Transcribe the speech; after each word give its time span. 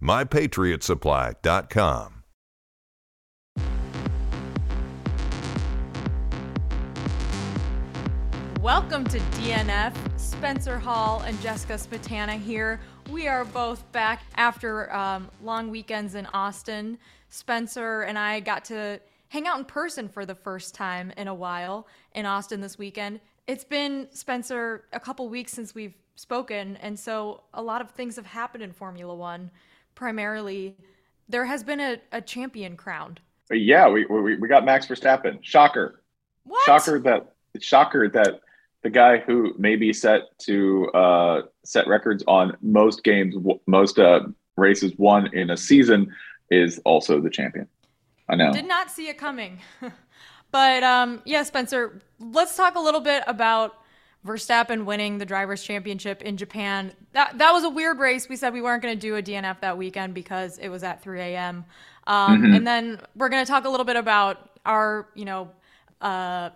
mypatriotsupply.com. 0.00 2.12
Welcome 8.60 9.04
to 9.04 9.20
DNF. 9.20 9.94
Spencer 10.18 10.78
Hall 10.78 11.22
and 11.24 11.40
Jessica 11.40 11.74
Smetana 11.74 12.38
here. 12.38 12.80
We 13.10 13.28
are 13.28 13.44
both 13.44 13.90
back 13.92 14.22
after 14.34 14.92
um, 14.92 15.30
long 15.42 15.70
weekends 15.70 16.16
in 16.16 16.26
Austin. 16.26 16.98
Spencer 17.28 18.02
and 18.02 18.18
I 18.18 18.40
got 18.40 18.64
to 18.66 19.00
hang 19.28 19.46
out 19.46 19.58
in 19.58 19.64
person 19.64 20.08
for 20.08 20.26
the 20.26 20.34
first 20.34 20.74
time 20.74 21.12
in 21.16 21.28
a 21.28 21.34
while 21.34 21.86
in 22.14 22.26
Austin 22.26 22.60
this 22.60 22.76
weekend. 22.76 23.20
It's 23.46 23.64
been, 23.64 24.08
Spencer, 24.10 24.84
a 24.92 24.98
couple 24.98 25.28
weeks 25.28 25.52
since 25.52 25.74
we've 25.74 25.94
spoken, 26.16 26.76
and 26.78 26.98
so 26.98 27.44
a 27.54 27.62
lot 27.62 27.80
of 27.80 27.92
things 27.92 28.16
have 28.16 28.26
happened 28.26 28.64
in 28.64 28.72
Formula 28.72 29.14
One 29.14 29.50
primarily, 29.96 30.76
there 31.28 31.44
has 31.44 31.64
been 31.64 31.80
a, 31.80 32.00
a 32.12 32.20
champion 32.20 32.76
crowned. 32.76 33.18
Yeah, 33.50 33.88
we, 33.88 34.06
we 34.06 34.36
we 34.36 34.48
got 34.48 34.64
Max 34.64 34.86
Verstappen. 34.86 35.38
Shocker. 35.42 36.02
What? 36.44 36.64
Shocker 36.64 37.00
that 37.00 37.32
shocker 37.60 38.08
that 38.10 38.40
the 38.82 38.90
guy 38.90 39.18
who 39.18 39.52
may 39.58 39.74
be 39.74 39.92
set 39.92 40.38
to 40.38 40.88
uh, 40.92 41.42
set 41.64 41.88
records 41.88 42.22
on 42.28 42.56
most 42.62 43.02
games, 43.02 43.34
most 43.66 43.98
uh, 43.98 44.20
races 44.56 44.92
won 44.96 45.34
in 45.34 45.50
a 45.50 45.56
season, 45.56 46.12
is 46.50 46.80
also 46.84 47.20
the 47.20 47.30
champion. 47.30 47.66
I 48.28 48.36
know. 48.36 48.52
Did 48.52 48.68
not 48.68 48.90
see 48.90 49.08
it 49.08 49.18
coming. 49.18 49.60
but 50.50 50.82
um, 50.82 51.22
yeah, 51.24 51.42
Spencer, 51.42 52.00
let's 52.18 52.56
talk 52.56 52.76
a 52.76 52.80
little 52.80 53.00
bit 53.00 53.22
about 53.26 53.74
Verstappen 54.26 54.84
winning 54.84 55.18
the 55.18 55.26
drivers' 55.26 55.62
championship 55.62 56.22
in 56.22 56.36
Japan. 56.36 56.92
That 57.12 57.38
that 57.38 57.52
was 57.52 57.64
a 57.64 57.70
weird 57.70 57.98
race. 57.98 58.28
We 58.28 58.36
said 58.36 58.52
we 58.52 58.60
weren't 58.60 58.82
going 58.82 58.94
to 58.94 59.00
do 59.00 59.16
a 59.16 59.22
DNF 59.22 59.60
that 59.60 59.78
weekend 59.78 60.14
because 60.14 60.58
it 60.58 60.68
was 60.68 60.82
at 60.82 61.02
3 61.02 61.20
a.m. 61.20 61.64
Um, 62.06 62.42
mm-hmm. 62.42 62.54
And 62.54 62.66
then 62.66 63.00
we're 63.14 63.28
going 63.28 63.44
to 63.44 63.50
talk 63.50 63.64
a 63.64 63.68
little 63.68 63.86
bit 63.86 63.96
about 63.96 64.50
our, 64.64 65.08
you 65.14 65.24
know, 65.24 65.50
uh, 66.00 66.50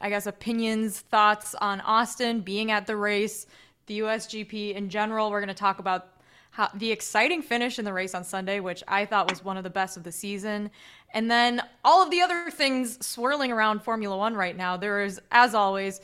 I 0.00 0.08
guess 0.08 0.26
opinions, 0.26 1.00
thoughts 1.00 1.54
on 1.54 1.80
Austin 1.80 2.40
being 2.40 2.70
at 2.70 2.86
the 2.86 2.96
race, 2.96 3.46
the 3.86 4.00
USGP 4.00 4.74
in 4.74 4.88
general. 4.88 5.30
We're 5.30 5.40
going 5.40 5.48
to 5.48 5.54
talk 5.54 5.78
about 5.78 6.08
how, 6.50 6.70
the 6.74 6.90
exciting 6.90 7.42
finish 7.42 7.78
in 7.78 7.84
the 7.84 7.92
race 7.92 8.14
on 8.14 8.24
Sunday, 8.24 8.60
which 8.60 8.82
I 8.88 9.04
thought 9.04 9.30
was 9.30 9.44
one 9.44 9.56
of 9.56 9.64
the 9.64 9.70
best 9.70 9.96
of 9.96 10.04
the 10.04 10.12
season. 10.12 10.70
And 11.14 11.30
then 11.30 11.62
all 11.84 12.02
of 12.02 12.10
the 12.10 12.20
other 12.20 12.50
things 12.50 13.04
swirling 13.04 13.52
around 13.52 13.82
Formula 13.82 14.16
One 14.16 14.34
right 14.34 14.56
now. 14.56 14.76
There 14.76 15.02
is, 15.02 15.20
as 15.30 15.54
always, 15.54 16.00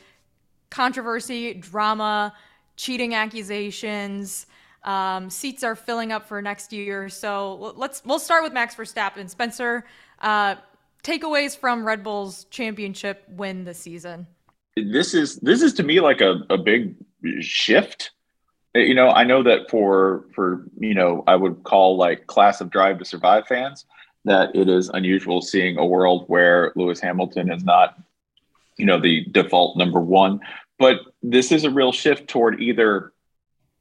controversy, 0.71 1.55
drama, 1.55 2.33
cheating 2.77 3.15
accusations. 3.15 4.47
Um, 4.83 5.31
seats 5.31 5.65
are 5.65 5.75
filling 5.75 6.13
up 6.13 6.29
for 6.29 6.43
next 6.43 6.73
year. 6.73 7.09
So 7.09 7.75
let's 7.77 8.03
we'll 8.05 8.19
start 8.19 8.43
with 8.43 8.53
Max 8.53 8.75
Verstappen. 8.75 9.31
Spencer, 9.31 9.85
uh, 10.21 10.57
takeaways 11.03 11.57
from 11.57 11.87
Red 11.87 12.03
Bull's 12.03 12.45
championship 12.45 13.25
win 13.31 13.65
this 13.65 13.79
season. 13.79 14.27
This 14.77 15.15
is 15.15 15.37
this 15.37 15.63
is 15.63 15.73
to 15.75 15.83
me 15.83 16.01
like 16.01 16.21
a, 16.21 16.41
a 16.51 16.59
big 16.59 16.95
shift. 17.41 18.11
You 18.75 18.95
know, 18.95 19.11
I 19.11 19.25
know 19.25 19.43
that 19.43 19.71
for 19.71 20.27
for 20.35 20.67
you 20.79 20.95
know 20.95 21.25
I 21.27 21.37
would 21.37 21.63
call 21.63 21.97
like 21.97 22.27
class 22.27 22.61
of 22.61 22.71
Drive 22.71 22.99
to 22.99 23.05
Survive 23.05 23.47
fans 23.47 23.87
that 24.25 24.55
it 24.57 24.69
is 24.69 24.89
unusual 24.89 25.43
seeing 25.43 25.79
a 25.79 25.85
world 25.85 26.25
where 26.29 26.73
Lewis 26.77 26.99
Hamilton 26.99 27.53
is 27.53 27.63
not 27.63 27.99
you 28.77 28.87
know 28.87 29.01
the 29.01 29.25
default 29.31 29.77
number 29.77 30.01
one 30.01 30.41
but 30.79 31.01
this 31.23 31.53
is 31.53 31.65
a 31.65 31.71
real 31.71 31.93
shift 31.93 32.29
toward 32.29 32.61
either 32.61 33.13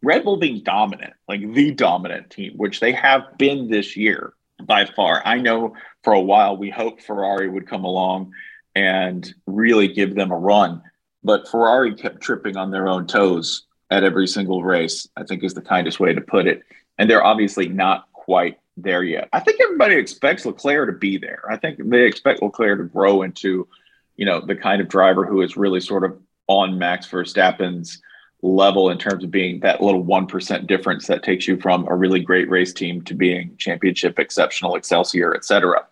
Red 0.03 0.25
Bull 0.25 0.37
being 0.37 0.61
dominant, 0.63 1.13
like 1.29 1.53
the 1.53 1.71
dominant 1.71 2.29
team, 2.29 2.53
which 2.57 2.81
they 2.81 2.91
have 2.91 3.37
been 3.37 3.69
this 3.69 3.95
year 3.95 4.33
by 4.61 4.85
far. 4.85 5.21
I 5.25 5.37
know 5.37 5.75
for 6.03 6.13
a 6.13 6.21
while 6.21 6.57
we 6.57 6.69
hoped 6.69 7.01
Ferrari 7.01 7.49
would 7.49 7.67
come 7.67 7.85
along 7.85 8.33
and 8.75 9.33
really 9.47 9.87
give 9.87 10.15
them 10.15 10.31
a 10.31 10.37
run, 10.37 10.81
but 11.23 11.47
Ferrari 11.47 11.95
kept 11.95 12.21
tripping 12.21 12.57
on 12.57 12.69
their 12.69 12.87
own 12.87 13.07
toes 13.07 13.65
at 13.91 14.03
every 14.03 14.27
single 14.27 14.63
race, 14.63 15.07
I 15.15 15.23
think 15.23 15.43
is 15.43 15.53
the 15.53 15.61
kindest 15.61 15.99
way 15.99 16.13
to 16.13 16.21
put 16.21 16.47
it. 16.47 16.63
And 16.97 17.09
they're 17.09 17.23
obviously 17.23 17.69
not 17.69 18.11
quite 18.11 18.59
there 18.75 19.03
yet. 19.03 19.29
I 19.31 19.39
think 19.39 19.61
everybody 19.61 19.95
expects 19.95 20.45
Leclerc 20.45 20.89
to 20.89 20.97
be 20.97 21.17
there. 21.17 21.43
I 21.49 21.57
think 21.57 21.79
they 21.81 22.05
expect 22.05 22.41
Leclerc 22.41 22.79
to 22.79 22.85
grow 22.85 23.21
into, 23.21 23.67
you 24.15 24.25
know, 24.25 24.41
the 24.41 24.55
kind 24.55 24.81
of 24.81 24.87
driver 24.87 25.25
who 25.25 25.41
is 25.41 25.57
really 25.57 25.79
sort 25.79 26.03
of 26.03 26.17
on 26.47 26.77
Max 26.77 27.07
Verstappen's 27.07 28.01
level 28.41 28.89
in 28.89 28.97
terms 28.97 29.23
of 29.23 29.31
being 29.31 29.61
that 29.61 29.81
little 29.81 30.03
1% 30.03 30.67
difference 30.67 31.07
that 31.07 31.23
takes 31.23 31.47
you 31.47 31.57
from 31.57 31.87
a 31.87 31.95
really 31.95 32.19
great 32.19 32.49
race 32.49 32.73
team 32.73 33.01
to 33.03 33.13
being 33.13 33.55
championship 33.57 34.19
exceptional 34.19 34.75
excelsior 34.75 35.33
etc 35.33 35.85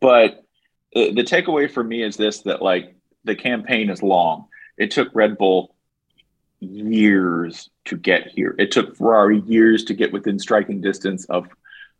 but 0.00 0.44
the 0.94 1.24
takeaway 1.24 1.70
for 1.70 1.82
me 1.82 2.02
is 2.02 2.16
this 2.16 2.40
that 2.42 2.62
like 2.62 2.94
the 3.24 3.34
campaign 3.34 3.90
is 3.90 4.02
long. 4.02 4.46
It 4.76 4.90
took 4.90 5.08
red 5.14 5.38
bull 5.38 5.74
years 6.60 7.70
to 7.86 7.96
get 7.96 8.28
here. 8.28 8.54
It 8.58 8.70
took 8.70 8.96
ferrari 8.96 9.40
years 9.40 9.84
to 9.84 9.94
get 9.94 10.12
within 10.12 10.38
striking 10.38 10.80
distance 10.80 11.24
of 11.26 11.48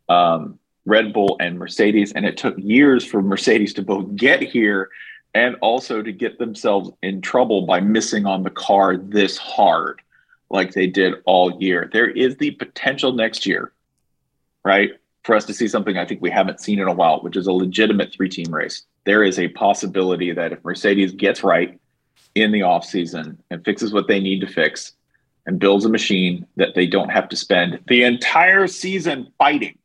um, 0.09 0.59
red 0.85 1.13
bull 1.13 1.37
and 1.39 1.57
mercedes 1.57 2.11
and 2.11 2.25
it 2.25 2.37
took 2.37 2.55
years 2.57 3.05
for 3.05 3.21
mercedes 3.21 3.73
to 3.73 3.81
both 3.81 4.15
get 4.15 4.41
here 4.41 4.89
and 5.33 5.55
also 5.61 6.01
to 6.01 6.11
get 6.11 6.37
themselves 6.37 6.91
in 7.01 7.21
trouble 7.21 7.65
by 7.65 7.79
missing 7.79 8.25
on 8.25 8.43
the 8.43 8.49
car 8.49 8.97
this 8.97 9.37
hard 9.37 10.01
like 10.49 10.73
they 10.73 10.87
did 10.87 11.15
all 11.25 11.57
year. 11.61 11.89
There 11.91 12.09
is 12.09 12.37
the 12.37 12.51
potential 12.51 13.13
next 13.13 13.45
year, 13.45 13.73
right, 14.63 14.91
for 15.23 15.35
us 15.35 15.45
to 15.45 15.53
see 15.53 15.67
something 15.67 15.97
I 15.97 16.05
think 16.05 16.21
we 16.21 16.29
haven't 16.29 16.61
seen 16.61 16.79
in 16.79 16.87
a 16.87 16.93
while, 16.93 17.21
which 17.21 17.35
is 17.35 17.47
a 17.47 17.51
legitimate 17.51 18.13
three 18.13 18.29
team 18.29 18.53
race. 18.53 18.83
There 19.05 19.23
is 19.23 19.39
a 19.39 19.47
possibility 19.49 20.31
that 20.31 20.51
if 20.51 20.63
Mercedes 20.63 21.11
gets 21.11 21.43
right 21.43 21.79
in 22.35 22.51
the 22.51 22.61
offseason 22.61 23.37
and 23.49 23.65
fixes 23.65 23.93
what 23.93 24.07
they 24.07 24.19
need 24.19 24.41
to 24.41 24.47
fix 24.47 24.93
and 25.45 25.59
builds 25.59 25.85
a 25.85 25.89
machine 25.89 26.45
that 26.55 26.75
they 26.75 26.87
don't 26.87 27.09
have 27.09 27.29
to 27.29 27.35
spend 27.35 27.79
the 27.87 28.03
entire 28.03 28.67
season 28.67 29.31
fighting, 29.37 29.77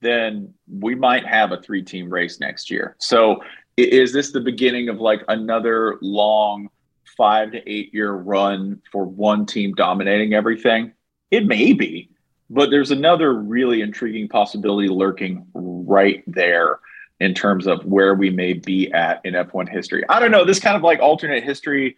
then 0.00 0.52
we 0.68 0.94
might 0.94 1.24
have 1.24 1.52
a 1.52 1.62
three 1.62 1.82
team 1.82 2.12
race 2.12 2.40
next 2.40 2.70
year. 2.70 2.96
So 2.98 3.40
is 3.76 4.12
this 4.12 4.32
the 4.32 4.40
beginning 4.40 4.88
of 4.88 5.00
like 5.00 5.22
another 5.28 5.98
long 6.00 6.68
five 7.16 7.52
to 7.52 7.70
eight 7.70 7.92
year 7.92 8.12
run 8.12 8.80
for 8.90 9.04
one 9.04 9.46
team 9.46 9.74
dominating 9.74 10.34
everything? 10.34 10.92
It 11.30 11.46
may 11.46 11.72
be, 11.72 12.10
but 12.50 12.70
there's 12.70 12.90
another 12.90 13.34
really 13.34 13.80
intriguing 13.80 14.28
possibility 14.28 14.88
lurking 14.88 15.46
right 15.54 16.22
there 16.26 16.80
in 17.20 17.34
terms 17.34 17.66
of 17.66 17.84
where 17.86 18.14
we 18.14 18.30
may 18.30 18.52
be 18.52 18.92
at 18.92 19.20
in 19.24 19.34
F1 19.34 19.68
history. 19.68 20.04
I 20.08 20.18
don't 20.20 20.30
know. 20.30 20.44
This 20.44 20.58
kind 20.58 20.76
of 20.76 20.82
like 20.82 21.00
alternate 21.00 21.44
history, 21.44 21.96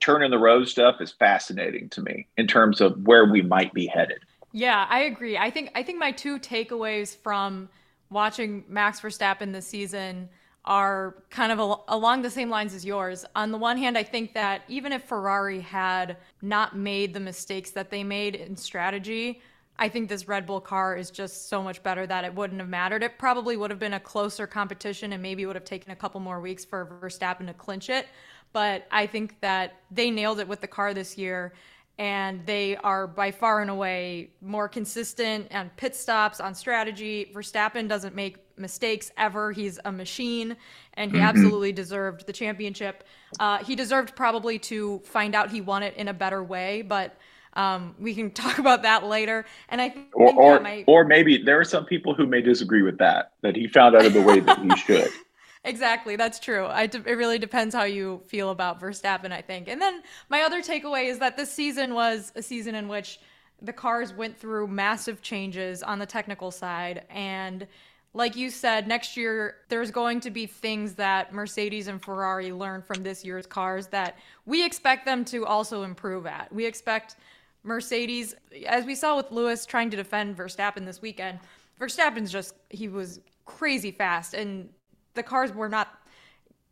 turn 0.00 0.22
in 0.22 0.30
the 0.30 0.38
road 0.38 0.68
stuff 0.68 1.00
is 1.00 1.12
fascinating 1.12 1.88
to 1.90 2.00
me 2.00 2.26
in 2.36 2.46
terms 2.46 2.80
of 2.80 3.06
where 3.06 3.26
we 3.26 3.42
might 3.42 3.72
be 3.72 3.86
headed. 3.86 4.18
Yeah, 4.52 4.86
I 4.88 5.00
agree. 5.00 5.38
I 5.38 5.50
think 5.50 5.70
I 5.74 5.82
think 5.82 5.98
my 5.98 6.12
two 6.12 6.38
takeaways 6.38 7.16
from 7.16 7.68
watching 8.10 8.64
Max 8.68 9.00
Verstappen 9.00 9.52
this 9.52 9.66
season 9.66 10.28
are 10.64 11.16
kind 11.30 11.50
of 11.50 11.58
al- 11.58 11.84
along 11.88 12.22
the 12.22 12.30
same 12.30 12.48
lines 12.48 12.74
as 12.74 12.84
yours. 12.84 13.24
On 13.34 13.50
the 13.50 13.58
one 13.58 13.76
hand, 13.76 13.98
I 13.98 14.02
think 14.02 14.34
that 14.34 14.62
even 14.68 14.92
if 14.92 15.04
Ferrari 15.04 15.60
had 15.60 16.16
not 16.40 16.76
made 16.76 17.12
the 17.14 17.20
mistakes 17.20 17.70
that 17.72 17.90
they 17.90 18.04
made 18.04 18.36
in 18.36 18.56
strategy, 18.56 19.40
I 19.78 19.88
think 19.88 20.08
this 20.08 20.28
Red 20.28 20.46
Bull 20.46 20.60
car 20.60 20.96
is 20.96 21.10
just 21.10 21.48
so 21.48 21.62
much 21.62 21.82
better 21.82 22.06
that 22.06 22.24
it 22.24 22.34
wouldn't 22.34 22.60
have 22.60 22.68
mattered. 22.68 23.02
It 23.02 23.18
probably 23.18 23.56
would 23.56 23.70
have 23.70 23.80
been 23.80 23.94
a 23.94 24.00
closer 24.00 24.46
competition 24.46 25.12
and 25.12 25.22
maybe 25.22 25.44
would 25.46 25.56
have 25.56 25.64
taken 25.64 25.90
a 25.90 25.96
couple 25.96 26.20
more 26.20 26.40
weeks 26.40 26.64
for 26.64 26.98
Verstappen 27.02 27.46
to 27.46 27.54
clinch 27.54 27.90
it. 27.90 28.06
But 28.52 28.86
I 28.90 29.06
think 29.06 29.40
that 29.40 29.80
they 29.90 30.10
nailed 30.10 30.38
it 30.38 30.46
with 30.46 30.60
the 30.60 30.66
car 30.66 30.94
this 30.94 31.16
year 31.16 31.54
and 31.98 32.44
they 32.46 32.76
are 32.76 33.06
by 33.06 33.30
far 33.30 33.60
and 33.60 33.70
away 33.70 34.30
more 34.40 34.68
consistent 34.68 35.52
on 35.52 35.70
pit 35.76 35.94
stops, 35.94 36.40
on 36.40 36.54
strategy. 36.54 37.30
Verstappen 37.34 37.88
doesn't 37.88 38.14
make 38.14 38.51
mistakes 38.62 39.10
ever. 39.18 39.52
He's 39.52 39.78
a 39.84 39.92
machine, 39.92 40.56
and 40.94 41.10
he 41.10 41.18
mm-hmm. 41.18 41.26
absolutely 41.26 41.72
deserved 41.72 42.26
the 42.26 42.32
championship. 42.32 43.04
Uh, 43.38 43.58
he 43.58 43.76
deserved 43.76 44.16
probably 44.16 44.58
to 44.60 45.00
find 45.00 45.34
out 45.34 45.50
he 45.50 45.60
won 45.60 45.82
it 45.82 45.94
in 45.96 46.08
a 46.08 46.14
better 46.14 46.42
way, 46.42 46.80
but 46.80 47.16
um, 47.54 47.94
we 47.98 48.14
can 48.14 48.30
talk 48.44 48.58
about 48.58 48.82
that 48.82 49.04
later. 49.04 49.44
And 49.68 49.80
I 49.80 49.90
think, 49.90 50.08
or 50.14 50.32
or, 50.32 50.60
my... 50.60 50.84
or 50.86 51.04
maybe 51.04 51.36
there 51.36 51.60
are 51.60 51.64
some 51.64 51.84
people 51.84 52.14
who 52.14 52.26
may 52.26 52.40
disagree 52.40 52.82
with 52.82 52.98
that 52.98 53.32
that 53.42 53.56
he 53.56 53.68
found 53.68 53.94
out 53.94 54.06
of 54.06 54.14
the 54.14 54.22
way 54.22 54.40
that 54.40 54.58
he 54.60 54.76
should. 54.76 55.10
Exactly, 55.64 56.16
that's 56.16 56.40
true. 56.40 56.66
I 56.66 56.86
de- 56.86 57.08
it 57.08 57.16
really 57.16 57.38
depends 57.38 57.74
how 57.74 57.84
you 57.84 58.22
feel 58.26 58.50
about 58.50 58.80
Verstappen, 58.80 59.30
I 59.30 59.42
think. 59.42 59.68
And 59.68 59.80
then 59.80 60.02
my 60.28 60.42
other 60.42 60.60
takeaway 60.60 61.06
is 61.06 61.20
that 61.20 61.36
this 61.36 61.52
season 61.52 61.94
was 61.94 62.32
a 62.34 62.42
season 62.42 62.74
in 62.74 62.88
which 62.88 63.20
the 63.60 63.72
cars 63.72 64.12
went 64.12 64.36
through 64.36 64.66
massive 64.66 65.22
changes 65.22 65.84
on 65.84 66.00
the 66.00 66.06
technical 66.06 66.50
side 66.50 67.04
and 67.10 67.68
like 68.14 68.36
you 68.36 68.50
said, 68.50 68.86
next 68.86 69.16
year 69.16 69.56
there's 69.68 69.90
going 69.90 70.20
to 70.20 70.30
be 70.30 70.46
things 70.46 70.94
that 70.94 71.32
Mercedes 71.32 71.88
and 71.88 72.02
Ferrari 72.02 72.52
learn 72.52 72.82
from 72.82 73.02
this 73.02 73.24
year's 73.24 73.46
cars 73.46 73.86
that 73.88 74.18
we 74.44 74.64
expect 74.64 75.06
them 75.06 75.24
to 75.26 75.46
also 75.46 75.82
improve 75.82 76.26
at. 76.26 76.52
We 76.52 76.66
expect 76.66 77.16
Mercedes, 77.62 78.34
as 78.66 78.84
we 78.84 78.94
saw 78.94 79.16
with 79.16 79.30
Lewis 79.30 79.64
trying 79.64 79.88
to 79.90 79.96
defend 79.96 80.36
Verstappen 80.36 80.84
this 80.84 81.00
weekend, 81.00 81.38
Verstappen's 81.80 82.30
just, 82.30 82.54
he 82.68 82.88
was 82.88 83.20
crazy 83.46 83.90
fast 83.90 84.34
and 84.34 84.68
the 85.14 85.22
cars 85.22 85.52
were 85.52 85.68
not 85.68 85.98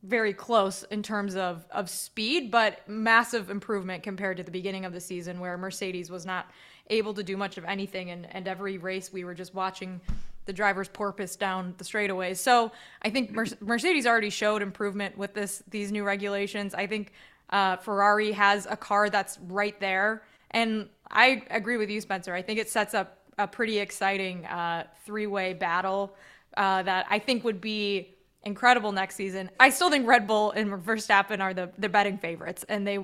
very 0.02 0.32
close 0.32 0.82
in 0.84 1.02
terms 1.02 1.36
of, 1.36 1.66
of 1.70 1.88
speed, 1.88 2.50
but 2.50 2.86
massive 2.88 3.50
improvement 3.50 4.02
compared 4.02 4.36
to 4.36 4.42
the 4.42 4.50
beginning 4.50 4.84
of 4.84 4.92
the 4.92 5.00
season 5.00 5.40
where 5.40 5.56
Mercedes 5.58 6.10
was 6.10 6.24
not 6.24 6.50
able 6.88 7.14
to 7.14 7.22
do 7.22 7.36
much 7.36 7.58
of 7.58 7.64
anything. 7.64 8.10
And, 8.10 8.26
and 8.34 8.48
every 8.48 8.78
race 8.78 9.12
we 9.12 9.24
were 9.24 9.34
just 9.34 9.54
watching 9.54 10.00
the 10.46 10.52
driver's 10.52 10.88
porpoise 10.88 11.36
down 11.36 11.74
the 11.78 11.84
straightaways. 11.84 12.38
So 12.38 12.72
I 13.02 13.10
think 13.10 13.32
Mercedes 13.60 14.06
already 14.06 14.30
showed 14.30 14.62
improvement 14.62 15.16
with 15.16 15.34
this 15.34 15.62
these 15.70 15.92
new 15.92 16.04
regulations. 16.04 16.74
I 16.74 16.86
think 16.86 17.12
uh, 17.50 17.76
Ferrari 17.76 18.32
has 18.32 18.66
a 18.70 18.76
car 18.76 19.10
that's 19.10 19.38
right 19.48 19.78
there. 19.80 20.22
And 20.52 20.88
I 21.10 21.42
agree 21.50 21.76
with 21.76 21.90
you, 21.90 22.00
Spencer. 22.00 22.34
I 22.34 22.42
think 22.42 22.58
it 22.58 22.68
sets 22.68 22.94
up 22.94 23.18
a 23.38 23.46
pretty 23.46 23.78
exciting 23.78 24.44
uh, 24.46 24.84
three 25.04 25.26
way 25.26 25.52
battle 25.52 26.14
uh, 26.56 26.82
that 26.82 27.06
I 27.08 27.18
think 27.18 27.44
would 27.44 27.60
be 27.60 28.14
incredible 28.44 28.92
next 28.92 29.16
season. 29.16 29.50
I 29.58 29.70
still 29.70 29.90
think 29.90 30.06
Red 30.06 30.26
Bull 30.26 30.50
and 30.52 30.70
Verstappen 30.70 31.40
are 31.40 31.54
the 31.54 31.70
the 31.78 31.88
betting 31.88 32.18
favorites, 32.18 32.64
and 32.68 32.86
they 32.86 32.98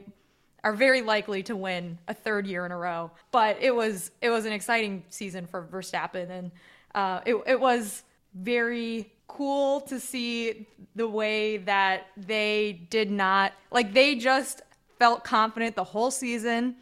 are 0.64 0.72
very 0.72 1.02
likely 1.02 1.42
to 1.44 1.54
win 1.54 1.98
a 2.08 2.14
third 2.14 2.46
year 2.46 2.66
in 2.66 2.72
a 2.72 2.76
row. 2.76 3.10
But 3.30 3.58
it 3.60 3.74
was 3.74 4.10
it 4.20 4.30
was 4.30 4.44
an 4.44 4.52
exciting 4.52 5.04
season 5.08 5.46
for 5.46 5.62
Verstappen, 5.62 6.30
and 6.30 6.50
uh, 6.96 7.20
it 7.25 7.37
it 7.46 7.60
was 7.60 8.02
very 8.34 9.12
cool 9.28 9.82
to 9.82 10.00
see 10.00 10.66
the 10.94 11.06
way 11.06 11.58
that 11.58 12.06
they 12.16 12.81
did 12.90 13.10
not 13.10 13.52
like 13.70 13.93
they 13.93 14.16
just 14.16 14.62
felt 14.98 15.22
confident 15.22 15.76
the 15.76 15.84
whole 15.84 16.10
season 16.10 16.75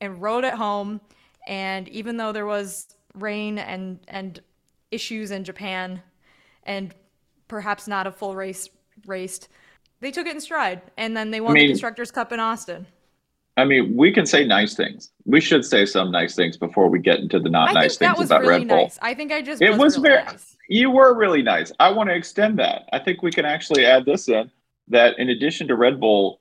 and 0.00 0.22
rode 0.22 0.44
at 0.44 0.54
home. 0.54 1.00
And 1.48 1.88
even 1.88 2.16
though 2.16 2.32
there 2.32 2.46
was 2.46 2.94
rain 3.14 3.58
and 3.58 3.98
and 4.08 4.40
issues 4.90 5.30
in 5.32 5.44
Japan 5.44 6.00
and 6.62 6.94
perhaps 7.48 7.88
not 7.88 8.06
a 8.06 8.12
full 8.12 8.36
race 8.36 8.68
raced, 9.04 9.48
they 10.00 10.10
took 10.10 10.26
it 10.26 10.34
in 10.34 10.40
stride, 10.40 10.82
and 10.96 11.16
then 11.16 11.30
they 11.30 11.40
won 11.40 11.52
I 11.52 11.54
mean, 11.54 11.66
the 11.66 11.72
constructors' 11.72 12.10
cup 12.10 12.32
in 12.32 12.40
Austin. 12.40 12.86
I 13.56 13.64
mean, 13.64 13.96
we 13.96 14.12
can 14.12 14.26
say 14.26 14.44
nice 14.44 14.74
things. 14.74 15.10
We 15.24 15.40
should 15.40 15.64
say 15.64 15.86
some 15.86 16.10
nice 16.10 16.34
things 16.34 16.56
before 16.56 16.88
we 16.88 16.98
get 16.98 17.20
into 17.20 17.40
the 17.40 17.48
not 17.48 17.70
I 17.70 17.72
nice 17.72 17.96
things 17.96 18.20
about 18.20 18.42
really 18.42 18.58
Red 18.58 18.68
Bull. 18.68 18.82
Nice. 18.82 18.98
I 19.00 19.14
think 19.14 19.32
I 19.32 19.40
just 19.40 19.62
it 19.62 19.70
was, 19.70 19.78
was 19.78 19.96
very. 19.96 20.24
Nice. 20.24 20.56
You 20.68 20.90
were 20.90 21.14
really 21.14 21.42
nice. 21.42 21.72
I 21.80 21.90
want 21.90 22.10
to 22.10 22.14
extend 22.14 22.58
that. 22.58 22.88
I 22.92 22.98
think 22.98 23.22
we 23.22 23.30
can 23.30 23.44
actually 23.44 23.86
add 23.86 24.04
this 24.04 24.28
in 24.28 24.50
that 24.88 25.18
in 25.18 25.30
addition 25.30 25.68
to 25.68 25.76
Red 25.76 26.00
Bull, 26.00 26.40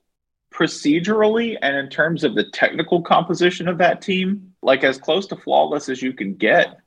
procedurally 0.54 1.58
and 1.62 1.76
in 1.76 1.90
terms 1.90 2.24
of 2.24 2.36
the 2.36 2.50
technical 2.52 3.02
composition 3.02 3.68
of 3.68 3.78
that 3.78 4.02
team, 4.02 4.54
like 4.62 4.84
as 4.84 4.98
close 4.98 5.28
to 5.28 5.36
flawless 5.36 5.90
as 5.90 6.02
you 6.02 6.12
can 6.12 6.34
get 6.34 6.78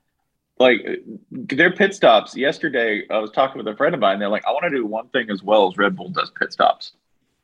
like 0.59 0.85
their 1.31 1.71
pit 1.71 1.95
stops 1.95 2.35
yesterday 2.35 3.03
i 3.09 3.17
was 3.17 3.31
talking 3.31 3.57
with 3.57 3.67
a 3.67 3.75
friend 3.77 3.95
of 3.95 4.01
mine 4.01 4.19
they're 4.19 4.29
like 4.29 4.45
i 4.45 4.51
want 4.51 4.63
to 4.63 4.69
do 4.69 4.85
one 4.85 5.07
thing 5.09 5.29
as 5.29 5.41
well 5.41 5.69
as 5.69 5.77
red 5.77 5.95
bull 5.95 6.09
does 6.09 6.31
pit 6.37 6.51
stops 6.51 6.91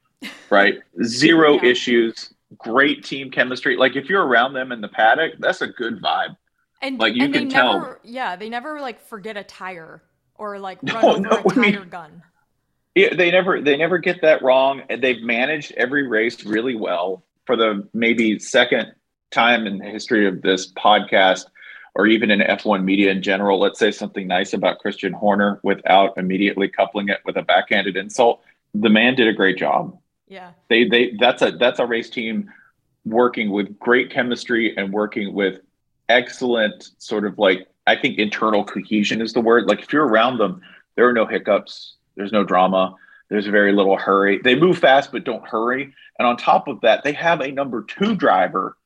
right 0.49 0.79
zero 1.03 1.53
yeah. 1.53 1.69
issues 1.69 2.33
great 2.57 3.03
team 3.03 3.31
chemistry. 3.31 3.77
Like 3.77 3.95
if 3.95 4.09
you're 4.09 4.25
around 4.25 4.53
them 4.53 4.71
in 4.71 4.81
the 4.81 4.87
paddock 4.87 5.33
that's 5.39 5.61
a 5.61 5.67
good 5.67 6.01
vibe. 6.01 6.35
And 6.81 6.99
like 6.99 7.15
you 7.15 7.23
and 7.23 7.33
can 7.33 7.49
tell. 7.49 7.73
never, 7.73 7.99
yeah 8.03 8.35
they 8.35 8.49
never 8.49 8.79
like 8.79 9.01
forget 9.01 9.37
a 9.37 9.43
tire 9.43 10.03
or 10.35 10.59
like 10.59 10.79
run 10.93 11.01
no, 11.03 11.11
over 11.11 11.19
no, 11.21 11.29
a 11.29 11.43
tire 11.43 11.63
I 11.63 11.79
mean, 11.79 11.89
gun. 11.89 12.23
Yeah 12.93 13.13
they 13.13 13.31
never 13.31 13.61
they 13.61 13.77
never 13.77 13.97
get 13.97 14.21
that 14.21 14.41
wrong. 14.41 14.83
They've 14.89 15.21
managed 15.21 15.73
every 15.73 16.07
race 16.07 16.43
really 16.45 16.75
well 16.75 17.23
for 17.45 17.55
the 17.55 17.87
maybe 17.93 18.39
second 18.39 18.93
time 19.31 19.67
in 19.67 19.77
the 19.77 19.85
history 19.85 20.27
of 20.27 20.41
this 20.41 20.71
podcast 20.73 21.45
or 21.95 22.07
even 22.07 22.29
in 22.29 22.41
F1 22.41 22.83
media 22.83 23.09
in 23.09 23.21
general, 23.21 23.57
let's 23.57 23.79
say 23.79 23.89
something 23.89 24.27
nice 24.27 24.53
about 24.53 24.79
Christian 24.79 25.13
Horner 25.13 25.61
without 25.63 26.17
immediately 26.17 26.67
coupling 26.67 27.07
it 27.07 27.21
with 27.25 27.37
a 27.37 27.41
backhanded 27.41 27.95
insult. 27.95 28.41
The 28.73 28.89
man 28.89 29.15
did 29.15 29.29
a 29.29 29.33
great 29.33 29.57
job. 29.57 29.97
Yeah. 30.27 30.51
They 30.69 30.87
they 30.87 31.13
that's 31.19 31.41
a 31.41 31.51
that's 31.51 31.79
a 31.79 31.85
race 31.85 32.09
team 32.09 32.51
working 33.05 33.51
with 33.51 33.77
great 33.79 34.11
chemistry 34.11 34.75
and 34.75 34.91
working 34.91 35.33
with 35.33 35.59
excellent 36.09 36.89
sort 36.97 37.25
of 37.25 37.37
like 37.37 37.67
I 37.87 37.95
think 37.95 38.17
internal 38.17 38.63
cohesion 38.63 39.21
is 39.21 39.33
the 39.33 39.41
word. 39.41 39.67
Like 39.67 39.81
if 39.81 39.93
you're 39.93 40.07
around 40.07 40.39
them, 40.39 40.61
there 40.95 41.07
are 41.07 41.13
no 41.13 41.25
hiccups, 41.25 41.95
there's 42.15 42.31
no 42.31 42.43
drama, 42.43 42.95
there's 43.29 43.45
very 43.45 43.71
little 43.71 43.97
hurry. 43.97 44.39
They 44.43 44.55
move 44.55 44.79
fast 44.79 45.11
but 45.11 45.23
don't 45.23 45.47
hurry. 45.47 45.93
And 46.17 46.27
on 46.27 46.37
top 46.37 46.67
of 46.67 46.81
that, 46.81 47.03
they 47.03 47.11
have 47.13 47.41
a 47.41 47.51
number 47.51 47.83
2 47.83 48.15
driver 48.15 48.77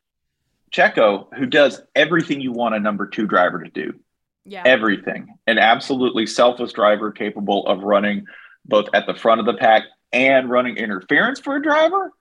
Checo, 0.71 1.33
who 1.35 1.45
does 1.45 1.81
everything 1.95 2.41
you 2.41 2.51
want 2.51 2.75
a 2.75 2.79
number 2.79 3.07
two 3.07 3.25
driver 3.25 3.63
to 3.63 3.69
do. 3.69 3.99
Yeah. 4.45 4.63
Everything. 4.65 5.37
An 5.47 5.57
absolutely 5.57 6.25
selfless 6.25 6.73
driver 6.73 7.11
capable 7.11 7.65
of 7.67 7.83
running 7.83 8.25
both 8.65 8.87
at 8.93 9.05
the 9.07 9.13
front 9.13 9.39
of 9.39 9.45
the 9.45 9.53
pack 9.53 9.83
and 10.11 10.49
running 10.49 10.77
interference 10.77 11.39
for 11.39 11.55
a 11.55 11.61
driver. 11.61 12.11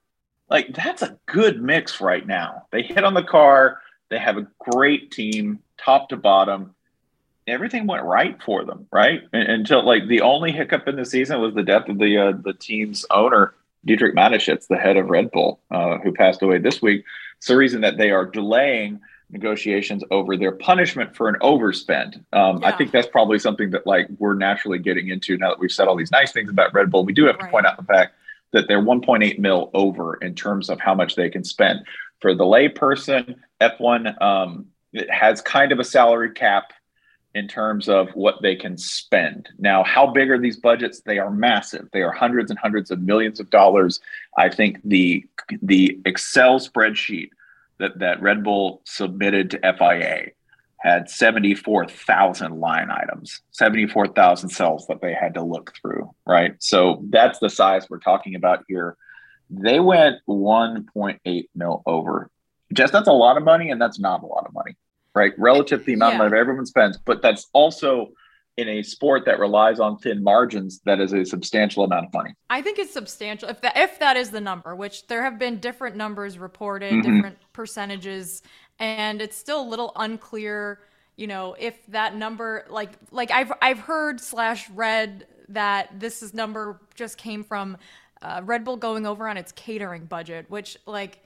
Like 0.49 0.73
that's 0.73 1.01
a 1.01 1.17
good 1.27 1.61
mix 1.61 2.01
right 2.01 2.25
now. 2.25 2.65
They 2.71 2.81
hit 2.81 3.03
on 3.03 3.13
the 3.13 3.23
car. 3.23 3.81
They 4.09 4.17
have 4.17 4.37
a 4.37 4.47
great 4.59 5.11
team, 5.11 5.59
top 5.77 6.09
to 6.09 6.17
bottom. 6.17 6.75
Everything 7.47 7.87
went 7.87 8.03
right 8.03 8.41
for 8.43 8.63
them, 8.63 8.87
right? 8.91 9.21
Until 9.33 9.83
like 9.83 10.07
the 10.07 10.21
only 10.21 10.51
hiccup 10.51 10.87
in 10.87 10.95
the 10.95 11.05
season 11.05 11.41
was 11.41 11.53
the 11.53 11.63
death 11.63 11.87
of 11.89 11.97
the 11.99 12.17
uh, 12.17 12.33
the 12.43 12.53
team's 12.53 13.05
owner, 13.11 13.53
Dietrich 13.85 14.15
Mateschitz, 14.15 14.67
the 14.67 14.77
head 14.77 14.97
of 14.97 15.09
Red 15.09 15.31
Bull, 15.31 15.59
uh, 15.71 15.97
who 15.99 16.11
passed 16.11 16.41
away 16.41 16.57
this 16.59 16.81
week. 16.81 17.05
It's 17.37 17.47
the 17.47 17.57
reason 17.57 17.81
that 17.81 17.97
they 17.97 18.11
are 18.11 18.25
delaying 18.25 18.99
negotiations 19.31 20.03
over 20.11 20.35
their 20.35 20.51
punishment 20.51 21.15
for 21.15 21.29
an 21.29 21.35
overspend. 21.41 22.15
Um, 22.33 22.61
yeah. 22.61 22.67
I 22.67 22.71
think 22.71 22.91
that's 22.91 23.07
probably 23.07 23.39
something 23.39 23.71
that 23.71 23.85
like 23.85 24.07
we're 24.17 24.33
naturally 24.33 24.79
getting 24.79 25.09
into 25.09 25.37
now 25.37 25.49
that 25.49 25.59
we've 25.59 25.71
said 25.71 25.87
all 25.87 25.95
these 25.95 26.11
nice 26.11 26.31
things 26.31 26.49
about 26.49 26.73
Red 26.73 26.91
Bull. 26.91 27.05
We 27.05 27.13
do 27.13 27.25
have 27.25 27.37
to 27.37 27.43
right. 27.43 27.51
point 27.51 27.65
out 27.65 27.77
the 27.77 27.83
fact 27.83 28.15
that 28.51 28.67
they're 28.67 28.81
1.8 28.81 29.37
mil 29.37 29.69
over 29.73 30.15
in 30.15 30.33
terms 30.33 30.69
of 30.69 30.79
how 30.79 30.95
much 30.95 31.15
they 31.15 31.29
can 31.29 31.43
spend. 31.43 31.85
For 32.19 32.33
the 32.33 32.43
layperson, 32.43 33.35
F1 33.61 34.21
um, 34.21 34.65
it 34.93 35.09
has 35.09 35.41
kind 35.41 35.71
of 35.71 35.79
a 35.79 35.83
salary 35.83 36.31
cap 36.31 36.73
in 37.35 37.47
terms 37.47 37.87
of 37.87 38.09
what 38.15 38.41
they 38.41 38.55
can 38.55 38.75
spend. 38.77 39.49
Now, 39.59 39.83
how 39.83 40.07
big 40.07 40.31
are 40.31 40.39
these 40.39 40.57
budgets? 40.57 41.01
They 41.01 41.19
are 41.19 41.29
massive. 41.29 41.87
They 41.93 42.01
are 42.01 42.11
hundreds 42.11 42.49
and 42.49 42.57
hundreds 42.57 42.89
of 42.89 43.01
millions 43.01 43.39
of 43.39 43.49
dollars. 43.51 43.99
I 44.37 44.49
think 44.49 44.79
the 44.83 45.25
the 45.61 45.99
Excel 46.05 46.59
spreadsheet 46.59 47.29
that 47.79 47.99
that 47.99 48.21
Red 48.21 48.43
Bull 48.43 48.81
submitted 48.85 49.51
to 49.51 49.59
FIA 49.59 50.31
had 50.77 51.09
74,000 51.09 52.59
line 52.59 52.89
items, 52.89 53.41
74,000 53.51 54.49
cells 54.49 54.87
that 54.87 55.01
they 55.01 55.13
had 55.13 55.33
to 55.33 55.43
look 55.43 55.73
through, 55.81 56.09
right? 56.25 56.55
So 56.59 57.03
that's 57.09 57.39
the 57.39 57.49
size 57.49 57.89
we're 57.89 57.99
talking 57.99 58.35
about 58.35 58.63
here. 58.67 58.95
They 59.49 59.81
went 59.81 60.17
1.8 60.27 61.49
mil 61.53 61.83
over. 61.85 62.29
Just 62.71 62.93
that's 62.93 63.09
a 63.09 63.13
lot 63.13 63.35
of 63.35 63.43
money 63.43 63.71
and 63.71 63.81
that's 63.81 63.99
not 63.99 64.23
a 64.23 64.25
lot 64.25 64.45
of 64.45 64.53
money 64.53 64.77
right? 65.15 65.33
Relative 65.37 65.79
to 65.79 65.85
the 65.85 65.93
amount 65.93 66.13
yeah. 66.13 66.25
of 66.25 66.31
money 66.31 66.39
everyone 66.39 66.65
spends, 66.65 66.97
but 66.97 67.21
that's 67.21 67.47
also 67.53 68.11
in 68.59 68.69
a 68.69 68.83
sport 68.83 69.25
that 69.25 69.39
relies 69.39 69.79
on 69.79 69.97
thin 69.97 70.23
margins 70.23 70.81
that 70.85 70.99
is 70.99 71.13
a 71.13 71.25
substantial 71.25 71.83
amount 71.83 72.07
of 72.07 72.13
money. 72.13 72.33
I 72.49 72.61
think 72.61 72.79
it's 72.79 72.93
substantial 72.93 73.49
if 73.49 73.61
that 73.61 73.77
if 73.77 73.99
that 73.99 74.17
is 74.17 74.29
the 74.29 74.41
number, 74.41 74.75
which 74.75 75.07
there 75.07 75.23
have 75.23 75.39
been 75.39 75.59
different 75.59 75.95
numbers 75.95 76.37
reported, 76.37 76.91
mm-hmm. 76.91 77.15
different 77.15 77.37
percentages, 77.53 78.41
and 78.79 79.21
it's 79.21 79.37
still 79.37 79.61
a 79.61 79.67
little 79.67 79.91
unclear 79.95 80.79
you 81.19 81.27
know, 81.27 81.53
if 81.59 81.85
that 81.87 82.15
number 82.15 82.65
like 82.69 82.91
like 83.11 83.29
I've 83.29 83.51
I've 83.61 83.79
heard 83.79 84.21
slash 84.21 84.69
read 84.69 85.27
that 85.49 85.99
this 85.99 86.23
is 86.23 86.33
number 86.33 86.79
just 86.95 87.17
came 87.17 87.43
from 87.43 87.75
uh, 88.21 88.41
Red 88.45 88.63
Bull 88.63 88.77
going 88.77 89.05
over 89.05 89.27
on 89.27 89.35
its 89.35 89.51
catering 89.51 90.05
budget, 90.05 90.45
which 90.49 90.77
like 90.85 91.19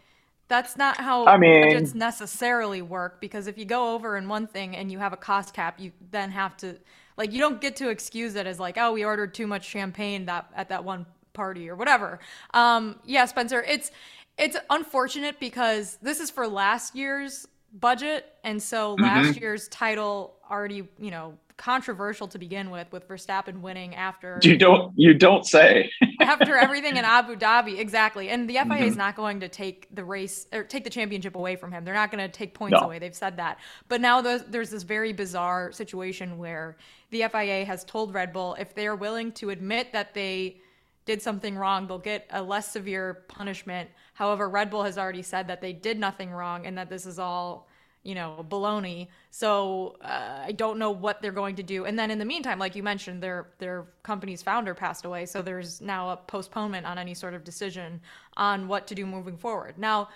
that's 0.48 0.78
not 0.78 0.98
how 0.98 1.28
I 1.28 1.38
mean, 1.38 1.62
budgets 1.62 1.94
necessarily 1.94 2.82
work 2.82 3.22
because 3.22 3.46
if 3.46 3.56
you 3.56 3.66
go 3.66 3.94
over 3.94 4.18
in 4.18 4.28
one 4.28 4.48
thing 4.48 4.76
and 4.76 4.92
you 4.92 4.98
have 4.98 5.14
a 5.14 5.18
cost 5.18 5.54
cap, 5.54 5.80
you 5.80 5.92
then 6.10 6.32
have 6.32 6.58
to 6.58 6.76
like 7.18 7.32
you 7.32 7.40
don't 7.40 7.62
get 7.62 7.76
to 7.78 7.90
excuse 7.90 8.36
it 8.36 8.48
as 8.48 8.60
like 8.60 8.78
oh 8.78 8.94
we 8.94 9.04
ordered 9.06 9.34
too 9.34 9.48
much 9.48 9.66
champagne 9.66 10.26
that 10.26 10.50
at 10.56 10.70
that 10.70 10.84
one 10.84 11.06
party 11.34 11.70
or 11.70 11.76
whatever. 11.76 12.20
Um, 12.54 13.00
yeah, 13.06 13.26
Spencer, 13.26 13.62
it's 13.64 13.92
it's 14.38 14.58
unfortunate 14.70 15.40
because 15.40 15.98
this 16.02 16.20
is 16.20 16.30
for 16.30 16.48
last 16.48 16.96
year's 16.96 17.48
budget, 17.80 18.32
and 18.44 18.62
so 18.62 18.98
Mm-hmm. 19.00 19.04
last 19.04 19.40
year's 19.40 19.68
title 19.70 20.36
already 20.50 20.88
you 21.00 21.12
know 21.12 21.38
controversial 21.58 22.28
to 22.28 22.38
begin 22.40 22.70
with 22.72 22.92
with 22.92 23.08
Verstappen 23.08 23.62
winning 23.62 23.94
after 23.96 24.40
you 24.44 24.58
don't 24.58 24.92
you 24.96 25.14
don't 25.14 25.46
say. 25.46 25.92
after 26.20 26.56
everything 26.58 26.98
in 26.98 27.06
Abu 27.06 27.36
Dhabi, 27.36 27.80
exactly. 27.80 28.30
And 28.30 28.50
the 28.50 28.54
FIA 28.56 28.64
Mm-hmm. 28.66 28.84
is 28.84 28.96
not 28.98 29.16
going 29.16 29.40
to 29.42 29.48
take 29.48 29.88
the 29.94 30.04
race 30.04 30.48
or 30.52 30.64
take 30.64 30.84
the 30.84 30.90
championship 30.90 31.36
away 31.36 31.56
from 31.56 31.72
him. 31.72 31.86
They're 31.86 31.94
not 31.94 32.12
going 32.12 32.24
to 32.24 32.32
take 32.32 32.54
points 32.54 32.80
No. 32.80 32.88
away. 32.88 33.00
They've 33.00 33.16
said 33.16 33.38
that. 33.38 33.60
But 33.88 34.02
now 34.02 34.22
there's, 34.22 34.44
there's 34.44 34.70
this 34.72 34.84
very 34.84 35.14
bizarre 35.14 35.72
situation 35.72 36.38
where 36.38 36.78
the 37.12 37.24
FIA 37.32 37.66
has 37.66 37.84
told 37.84 38.14
Red 38.14 38.34
Bull 38.34 38.56
if 38.60 38.74
they're 38.74 38.96
willing 38.96 39.32
to 39.34 39.52
admit 39.52 39.94
that 39.94 40.14
they 40.14 40.58
did 41.06 41.22
something 41.22 41.56
wrong, 41.58 41.86
they'll 41.86 42.00
get 42.00 42.26
a 42.32 42.42
less 42.42 42.72
severe 42.72 43.26
punishment. 43.28 43.90
However, 44.14 44.50
Red 44.50 44.70
Bull 44.70 44.84
has 44.84 44.98
already 44.98 45.22
said 45.22 45.48
that 45.50 45.62
they 45.62 45.74
did 45.74 46.00
nothing 46.00 46.32
wrong 46.32 46.66
and 46.66 46.78
that 46.78 46.90
this 46.90 47.06
is 47.06 47.20
all 47.20 47.68
you 48.04 48.16
know, 48.16 48.46
baloney. 48.50 49.08
So 49.32 49.96
uh, 50.02 50.42
I 50.46 50.52
don't 50.52 50.78
know 50.78 50.92
what 50.92 51.22
they're 51.22 51.32
going 51.32 51.56
to 51.56 51.64
do. 51.64 51.86
And 51.86 51.98
then 51.98 52.12
in 52.12 52.20
the 52.20 52.26
meantime, 52.26 52.60
like 52.60 52.76
you 52.76 52.84
mentioned, 52.84 53.24
their 53.24 53.48
their 53.60 53.86
company's 54.04 54.42
founder 54.42 54.74
passed 54.74 55.06
away, 55.06 55.26
so 55.26 55.42
there's 55.42 55.82
now 55.82 56.10
a 56.10 56.18
postponement 56.18 56.86
on 56.86 56.98
any 56.98 57.14
sort 57.14 57.34
of 57.34 57.44
decision 57.44 58.02
on 58.36 58.68
what 58.68 58.88
to 58.88 58.96
do 58.96 59.06
moving 59.06 59.38
forward. 59.38 59.78
Now, 59.78 60.10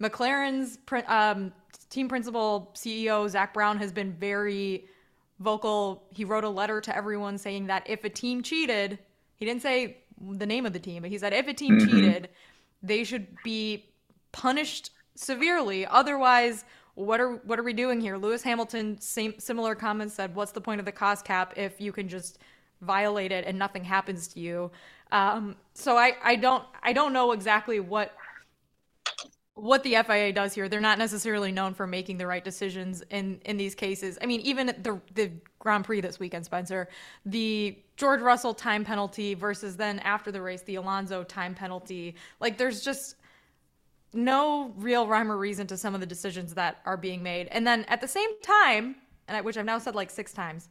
McLaren's 0.00 0.78
um, 1.06 1.52
team 1.90 2.08
principal 2.08 2.72
CEO 2.74 3.28
Zak 3.28 3.54
Brown 3.54 3.78
has 3.78 3.92
been 3.92 4.12
very 4.12 4.86
vocal. 5.40 6.04
He 6.10 6.24
wrote 6.24 6.44
a 6.44 6.48
letter 6.48 6.80
to 6.80 6.96
everyone 6.96 7.38
saying 7.38 7.66
that 7.66 7.88
if 7.88 8.04
a 8.04 8.10
team 8.10 8.42
cheated, 8.42 8.98
he 9.36 9.44
didn't 9.44 9.62
say 9.62 9.98
the 10.20 10.46
name 10.46 10.64
of 10.64 10.72
the 10.72 10.78
team, 10.78 11.02
but 11.02 11.10
he 11.10 11.18
said 11.18 11.32
if 11.32 11.46
a 11.46 11.54
team 11.54 11.78
cheated, 11.78 12.28
they 12.82 13.04
should 13.04 13.26
be 13.44 13.84
punished 14.32 14.90
severely. 15.14 15.86
Otherwise, 15.86 16.64
what 16.94 17.20
are 17.20 17.36
what 17.44 17.58
are 17.58 17.62
we 17.62 17.72
doing 17.72 18.00
here? 18.00 18.16
Lewis 18.16 18.42
Hamilton, 18.42 19.00
same 19.00 19.34
similar 19.38 19.74
comments 19.74 20.14
said, 20.14 20.34
"What's 20.34 20.52
the 20.52 20.60
point 20.60 20.80
of 20.80 20.84
the 20.86 20.92
cost 20.92 21.24
cap 21.24 21.54
if 21.56 21.80
you 21.80 21.92
can 21.92 22.08
just 22.08 22.38
violate 22.80 23.32
it 23.32 23.44
and 23.46 23.58
nothing 23.58 23.84
happens 23.84 24.28
to 24.28 24.40
you?" 24.40 24.70
Um, 25.12 25.56
so 25.74 25.96
I 25.96 26.12
I 26.22 26.36
don't 26.36 26.64
I 26.82 26.92
don't 26.92 27.12
know 27.12 27.32
exactly 27.32 27.80
what 27.80 28.12
what 29.54 29.84
the 29.84 29.96
FIA 30.04 30.32
does 30.32 30.52
here. 30.52 30.68
They're 30.68 30.80
not 30.80 30.98
necessarily 30.98 31.52
known 31.52 31.74
for 31.74 31.86
making 31.86 32.18
the 32.18 32.26
right 32.26 32.44
decisions 32.44 33.02
in 33.10 33.40
in 33.44 33.56
these 33.56 33.74
cases. 33.74 34.18
I 34.22 34.26
mean, 34.26 34.40
even 34.40 34.66
the 34.66 35.00
the 35.14 35.32
Grand 35.58 35.84
Prix 35.84 36.00
this 36.00 36.18
weekend, 36.18 36.44
Spencer, 36.44 36.88
the 37.24 37.78
George 37.96 38.20
Russell 38.20 38.54
time 38.54 38.84
penalty 38.84 39.34
versus 39.34 39.76
then 39.76 39.98
after 40.00 40.30
the 40.30 40.42
race 40.42 40.62
the 40.62 40.76
Alonso 40.76 41.24
time 41.24 41.54
penalty. 41.54 42.16
Like 42.40 42.58
there's 42.58 42.82
just 42.82 43.16
no 44.14 44.72
real 44.76 45.06
rhyme 45.06 45.30
or 45.30 45.36
reason 45.36 45.66
to 45.68 45.76
some 45.76 45.94
of 45.94 46.00
the 46.00 46.06
decisions 46.06 46.54
that 46.54 46.80
are 46.86 46.96
being 46.96 47.22
made. 47.22 47.48
And 47.48 47.66
then 47.66 47.84
at 47.88 48.00
the 48.00 48.08
same 48.08 48.40
time, 48.42 48.96
and 49.28 49.36
I, 49.36 49.40
which 49.40 49.56
I've 49.56 49.64
now 49.64 49.78
said 49.78 49.94
like 49.94 50.10
six 50.10 50.32
times, 50.32 50.68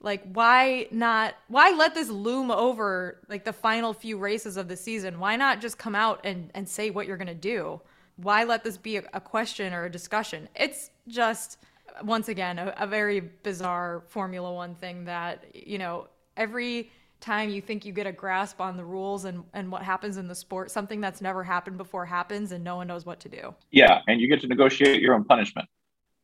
like 0.00 0.22
why 0.32 0.86
not? 0.90 1.34
Why 1.48 1.70
let 1.70 1.94
this 1.94 2.10
loom 2.10 2.50
over 2.50 3.20
like 3.28 3.44
the 3.44 3.52
final 3.52 3.94
few 3.94 4.18
races 4.18 4.56
of 4.56 4.68
the 4.68 4.76
season? 4.76 5.18
Why 5.18 5.36
not 5.36 5.60
just 5.60 5.78
come 5.78 5.94
out 5.94 6.20
and 6.24 6.50
and 6.54 6.68
say 6.68 6.90
what 6.90 7.06
you're 7.06 7.16
gonna 7.16 7.34
do? 7.34 7.80
Why 8.16 8.44
let 8.44 8.62
this 8.62 8.76
be 8.76 8.98
a, 8.98 9.04
a 9.14 9.20
question 9.20 9.72
or 9.72 9.84
a 9.84 9.90
discussion? 9.90 10.48
It's 10.54 10.90
just 11.08 11.58
once 12.02 12.28
again 12.28 12.58
a, 12.58 12.74
a 12.78 12.86
very 12.86 13.20
bizarre 13.20 14.04
Formula 14.08 14.52
One 14.52 14.74
thing 14.74 15.04
that 15.06 15.44
you 15.54 15.78
know 15.78 16.08
every 16.36 16.90
time 17.24 17.48
you 17.50 17.60
think 17.60 17.84
you 17.84 17.92
get 17.92 18.06
a 18.06 18.12
grasp 18.12 18.60
on 18.60 18.76
the 18.76 18.84
rules 18.84 19.24
and, 19.24 19.42
and 19.54 19.72
what 19.72 19.82
happens 19.82 20.18
in 20.18 20.28
the 20.28 20.34
sport, 20.34 20.70
something 20.70 21.00
that's 21.00 21.20
never 21.20 21.42
happened 21.42 21.78
before 21.78 22.04
happens 22.04 22.52
and 22.52 22.62
no 22.62 22.76
one 22.76 22.86
knows 22.86 23.06
what 23.06 23.20
to 23.20 23.28
do. 23.28 23.54
Yeah, 23.70 24.00
and 24.06 24.20
you 24.20 24.28
get 24.28 24.40
to 24.42 24.46
negotiate 24.46 25.00
your 25.00 25.14
own 25.14 25.24
punishment. 25.24 25.68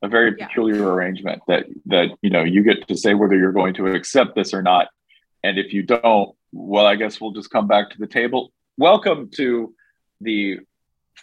A 0.03 0.09
very 0.09 0.35
Yeah. 0.39 0.47
peculiar 0.47 0.93
arrangement 0.93 1.43
that 1.47 1.67
that 1.87 2.09
you 2.23 2.31
know 2.31 2.43
you 2.43 2.63
get 2.63 2.89
to 2.89 2.97
say 2.97 3.13
whether 3.13 3.37
you're 3.37 3.53
going 3.53 3.75
to 3.75 3.87
accept 3.87 4.35
this 4.35 4.55
or 4.55 4.63
not. 4.63 4.89
And 5.43 5.59
if 5.59 5.73
you 5.75 5.83
don't, 5.83 6.35
well, 6.53 6.87
I 6.87 6.97
guess 6.97 7.21
we'll 7.21 7.33
just 7.33 7.51
come 7.51 7.67
back 7.67 7.91
to 7.91 7.99
the 7.99 8.07
table. 8.07 8.53
Welcome 8.79 9.31
to 9.37 9.75
the 10.23 10.61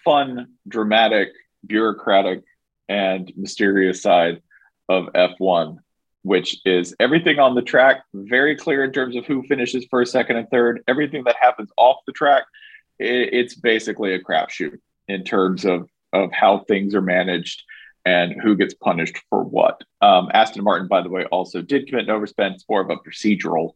fun, 0.03 0.53
dramatic, 0.67 1.29
bureaucratic, 1.65 2.43
and 2.87 3.31
mysterious 3.35 4.01
side 4.01 4.41
of 4.89 5.05
F1, 5.13 5.77
which 6.27 6.57
is 6.65 6.93
everything 6.99 7.39
on 7.39 7.55
the 7.55 7.61
track, 7.61 8.03
very 8.13 8.53
clear 8.55 8.83
in 8.83 8.91
terms 8.91 9.15
of 9.15 9.25
who 9.25 9.41
finishes 9.43 9.85
first, 9.89 10.11
second, 10.11 10.35
and 10.35 10.49
third. 10.49 10.83
Everything 10.87 11.23
that 11.23 11.37
happens 11.39 11.69
off 11.77 11.97
the 12.05 12.11
track, 12.11 12.43
i- 12.99 13.03
it's 13.39 13.55
basically 13.55 14.13
a 14.13 14.19
crapshoot 14.21 14.77
in 15.07 15.23
terms 15.23 15.63
of 15.65 15.89
of 16.13 16.31
how 16.31 16.59
things 16.69 16.95
are 16.95 17.01
managed 17.01 17.63
and 18.05 18.33
who 18.41 18.55
gets 18.55 18.73
punished 18.73 19.17
for 19.29 19.43
what. 19.43 19.81
Um, 20.01 20.29
Aston 20.33 20.63
Martin, 20.63 20.87
by 20.87 21.01
the 21.01 21.09
way, 21.09 21.25
also 21.25 21.61
did 21.61 21.85
commit 21.87 22.07
an 22.09 22.15
overspend. 22.15 22.53
It's 22.55 22.65
more 22.69 22.79
of 22.81 22.89
a 22.89 22.95
procedural 22.97 23.71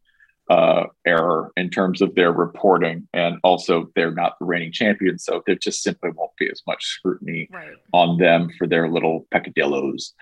uh, 0.50 0.86
error 1.06 1.52
in 1.56 1.70
terms 1.70 2.02
of 2.02 2.14
their 2.16 2.32
reporting, 2.34 3.08
and 3.14 3.38
also 3.44 3.90
they're 3.96 4.12
not 4.24 4.38
the 4.40 4.46
reigning 4.46 4.72
champions, 4.72 5.24
so 5.24 5.42
there 5.46 5.56
just 5.56 5.82
simply 5.84 6.10
won't 6.16 6.36
be 6.38 6.50
as 6.50 6.62
much 6.68 6.84
scrutiny 6.86 7.48
Right. 7.52 7.76
on 7.94 8.18
them 8.18 8.50
for 8.58 8.66
their 8.68 8.90
little 8.90 9.28
peccadillos. 9.32 10.14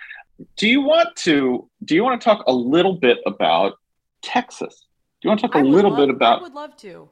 Do 0.55 0.67
you 0.67 0.81
want 0.81 1.15
to? 1.17 1.67
Do 1.83 1.95
you 1.95 2.03
want 2.03 2.19
to 2.21 2.25
talk 2.25 2.43
a 2.47 2.53
little 2.53 2.93
bit 2.93 3.17
about 3.25 3.73
Texas? 4.21 4.85
Do 5.21 5.27
you 5.27 5.29
want 5.29 5.39
to 5.41 5.47
talk 5.47 5.55
a 5.55 5.59
I 5.59 5.61
little 5.63 5.91
love- 5.91 5.99
bit 5.99 6.09
about? 6.09 6.39
I 6.39 6.43
would 6.43 6.53
love 6.53 6.75
to. 6.77 7.09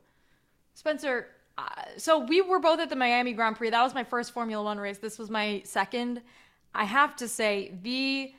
Spencer, 0.75 1.27
uh, 1.57 1.63
so 1.97 2.19
we 2.19 2.41
were 2.41 2.59
both 2.59 2.79
at 2.79 2.89
the 2.89 2.95
Miami 2.95 3.33
Grand 3.33 3.55
Prix. 3.55 3.71
That 3.71 3.83
was 3.83 3.93
my 3.93 4.03
first 4.03 4.31
Formula 4.31 4.63
One 4.63 4.77
race. 4.77 4.99
This 4.99 5.17
was 5.17 5.29
my 5.29 5.61
second. 5.65 6.21
I 6.75 6.83
have 6.85 7.15
to 7.17 7.27
say, 7.27 7.73
the 7.81 8.31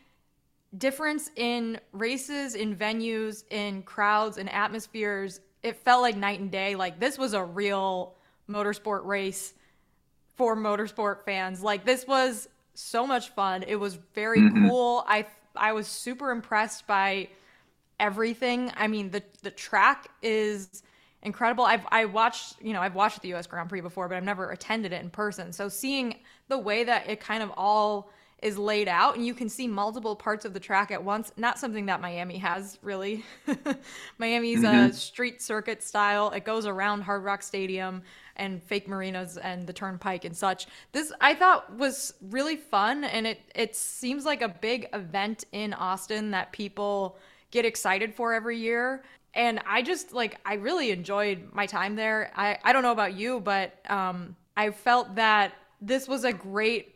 difference 0.76 1.30
in 1.35 1.80
races, 1.92 2.54
in 2.54 2.76
venues, 2.76 3.42
in 3.50 3.83
crowds, 3.83 4.38
in 4.38 4.49
atmospheres, 4.49 5.40
it 5.62 5.76
felt 5.76 6.02
like 6.02 6.16
night 6.16 6.38
and 6.40 6.50
day. 6.50 6.76
Like 6.76 7.00
this 7.00 7.18
was 7.18 7.33
a 7.35 7.42
real 7.42 8.14
motorsport 8.49 9.04
race 9.04 9.54
for 10.37 10.57
motorsport 10.57 11.25
fans. 11.25 11.62
Like 11.62 11.85
this 11.85 12.07
was 12.07 12.49
so 12.78 13.06
much 13.06 13.30
fun. 13.30 13.62
It 13.64 13.76
was 13.76 13.97
very 14.14 14.42
Mhm. 14.42 14.49
cool. 14.50 15.04
I 15.06 15.26
I 15.56 15.73
was 15.73 15.87
super 15.87 16.30
impressed 16.30 16.87
by 16.87 17.28
everything. 18.00 18.73
I 18.76 18.87
mean, 18.88 19.11
the 19.11 19.23
the 19.42 19.50
track 19.50 20.08
is 20.23 20.82
incredible. 21.23 21.64
I've 21.64 21.87
I 21.90 22.04
watched, 22.06 22.61
you 22.62 22.73
know, 22.73 22.80
I've 22.82 22.94
watched 22.94 23.23
the 23.23 23.28
US 23.28 23.47
Grand 23.47 23.68
Prix 23.68 23.80
before, 23.80 24.08
but 24.08 24.16
I've 24.16 24.25
never 24.25 24.50
attended 24.50 24.92
it 24.92 25.02
in 25.02 25.11
person. 25.11 25.52
So 25.52 25.68
seeing 25.68 26.16
the 26.49 26.58
way 26.58 26.85
that 26.85 27.08
it 27.08 27.20
kind 27.20 27.42
of 27.42 27.50
all 27.56 28.11
is 28.40 28.56
laid 28.56 28.87
out 28.87 29.16
and 29.16 29.26
you 29.26 29.35
can 29.35 29.49
see 29.49 29.66
multiple 29.66 30.14
parts 30.14 30.44
of 30.44 30.54
the 30.54 30.61
track 30.61 30.92
at 30.92 31.02
once, 31.02 31.32
not 31.37 31.58
something 31.58 31.87
that 31.87 32.00
Miami 32.00 32.38
has 32.38 32.78
really. 32.82 33.25
Miami's 34.18 34.62
a 34.62 34.92
Mhm. 34.92 34.92
street 34.92 35.42
circuit 35.42 35.82
style. 35.82 36.30
It 36.30 36.44
goes 36.44 36.66
around 36.66 37.02
Hard 37.02 37.25
Rock 37.25 37.42
Stadium 37.42 38.02
and 38.38 38.62
fake 38.62 38.88
marinas 38.88 39.37
and 39.37 39.66
the 39.66 39.73
turnpike 39.73 40.25
and 40.25 40.37
such. 40.37 40.66
This 40.92 41.12
I 41.21 41.35
thought 41.35 41.76
was 41.76 42.14
really 42.30 42.57
fun 42.57 43.04
and 43.04 43.26
it 43.26 43.40
it 43.54 43.76
seems 43.76 44.25
like 44.25 44.42
a 44.42 44.49
big 44.49 44.88
event 44.92 45.45
in 45.52 45.75
Austin 45.75 46.30
that 46.33 46.52
people 46.52 47.16
get 47.50 47.64
excited 47.64 48.14
for 48.14 48.33
every 48.33 48.59
year. 48.59 49.02
And 49.35 49.61
I 49.66 49.83
just 49.83 50.12
like 50.12 50.38
I 50.45 50.54
really 50.54 50.90
enjoyed 50.90 51.49
my 51.52 51.66
time 51.66 51.97
there. 51.97 52.33
I 52.37 52.59
I 52.64 52.73
don't 52.73 52.83
know 52.83 52.92
about 52.92 53.14
you, 53.14 53.40
but 53.40 53.78
um 53.90 54.37
I 54.57 54.71
felt 54.71 55.14
that 55.14 55.54
this 55.80 56.09
was 56.09 56.25
a 56.25 56.33
great 56.33 56.95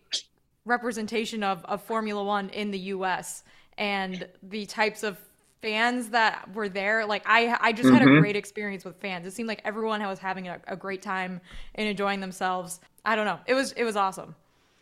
representation 0.65 1.43
of, 1.43 1.65
of 1.65 1.83
Formula 1.83 2.23
One 2.23 2.49
in 2.51 2.71
the 2.71 2.79
US 2.79 3.45
and 3.79 4.27
the 4.43 4.67
types 4.67 5.03
of 5.03 5.19
fans 5.63 6.09
that 6.11 6.53
were 6.55 6.69
there. 6.69 7.07
Like 7.07 7.23
I 7.25 7.57
I 7.61 7.73
just 7.73 7.89
had 7.89 8.03
a 8.03 8.07
Mhm. 8.07 8.21
great 8.21 8.37
experience 8.37 8.85
with 8.85 8.97
fans. 9.01 9.27
It 9.27 9.31
seemed 9.31 9.49
like 9.49 9.63
everyone 9.65 10.03
was 10.03 10.19
having 10.19 10.49
a, 10.49 10.61
a 10.67 10.77
great 10.77 11.01
time 11.03 11.41
and 11.77 11.89
enjoying 11.89 12.21
themselves. 12.21 12.81
I 13.05 13.17
don't 13.17 13.25
know. 13.25 13.39
It 13.47 13.55
was 13.55 13.73
it 13.73 13.85
was 13.85 13.97
awesome. 13.97 14.35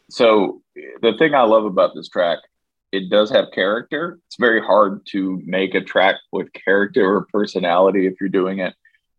So 0.09 0.63
the 1.03 1.13
thing 1.19 1.35
I 1.35 1.43
love 1.43 1.65
about 1.65 1.95
this 1.95 2.09
track, 2.09 2.39
it 2.91 3.11
does 3.11 3.31
have 3.31 3.47
character. 3.55 4.19
It's 4.27 4.37
very 4.37 4.61
hard 4.61 5.07
to 5.13 5.41
make 5.45 5.75
a 5.75 5.81
track 5.83 6.17
with 6.33 6.53
character 6.53 7.05
or 7.15 7.27
personality 7.33 8.07
if 8.07 8.15
you're 8.21 8.29
doing 8.31 8.59
it 8.59 8.75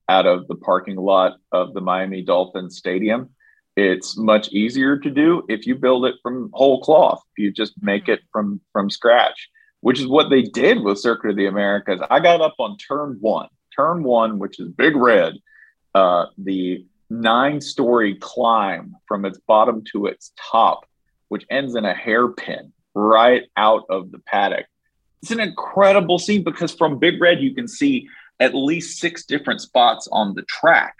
out 0.09 0.25
of 0.25 0.47
the 0.47 0.55
parking 0.55 0.97
lot 0.97 1.37
of 1.53 1.73
the 1.73 1.79
Miami 1.79 2.21
Dolphins 2.23 2.75
Stadium. 2.77 3.29
It's 3.77 4.17
much 4.17 4.49
easier 4.49 4.97
to 4.97 5.09
do 5.09 5.43
if 5.47 5.65
you 5.65 5.75
build 5.75 6.05
it 6.05 6.15
from 6.21 6.49
whole 6.53 6.81
cloth. 6.81 7.21
If 7.37 7.43
you 7.43 7.51
just 7.53 7.73
make 7.81 8.09
it 8.09 8.19
from 8.31 8.59
from 8.73 8.89
scratch. 8.89 9.49
Which 9.81 9.99
is 9.99 10.07
what 10.07 10.29
they 10.29 10.41
did 10.41 10.81
with 10.81 10.99
Circuit 10.99 11.31
of 11.31 11.35
the 11.35 11.47
Americas. 11.47 11.99
I 12.09 12.19
got 12.19 12.41
up 12.41 12.55
on 12.59 12.77
turn 12.77 13.17
one, 13.19 13.49
turn 13.75 14.03
one, 14.03 14.39
which 14.39 14.59
is 14.59 14.69
big 14.69 14.95
red, 14.95 15.33
uh, 15.93 16.27
the 16.37 16.85
nine 17.09 17.59
story 17.59 18.15
climb 18.15 18.95
from 19.07 19.25
its 19.25 19.39
bottom 19.47 19.83
to 19.91 20.05
its 20.05 20.31
top, 20.51 20.85
which 21.27 21.45
ends 21.49 21.75
in 21.75 21.85
a 21.85 21.93
hairpin 21.93 22.71
right 22.93 23.43
out 23.57 23.85
of 23.89 24.11
the 24.11 24.19
paddock. 24.19 24.65
It's 25.21 25.31
an 25.31 25.39
incredible 25.39 26.17
scene 26.17 26.43
because 26.43 26.73
from 26.73 26.97
Big 26.97 27.21
Red, 27.21 27.41
you 27.41 27.53
can 27.53 27.67
see 27.67 28.07
at 28.39 28.55
least 28.55 28.99
six 28.99 29.23
different 29.23 29.61
spots 29.61 30.07
on 30.11 30.33
the 30.33 30.41
track 30.43 30.95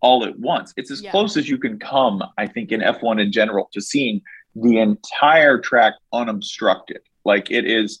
all 0.00 0.24
at 0.24 0.38
once. 0.38 0.72
It's 0.76 0.90
as 0.90 1.02
yeah. 1.02 1.10
close 1.10 1.36
as 1.36 1.48
you 1.48 1.58
can 1.58 1.78
come, 1.78 2.22
I 2.38 2.46
think, 2.46 2.72
in 2.72 2.80
F1 2.80 3.20
in 3.20 3.30
general 3.30 3.68
to 3.72 3.80
seeing 3.80 4.22
the 4.54 4.78
entire 4.78 5.58
track 5.58 5.94
unobstructed. 6.12 7.00
Like 7.24 7.50
it 7.50 7.66
is, 7.66 8.00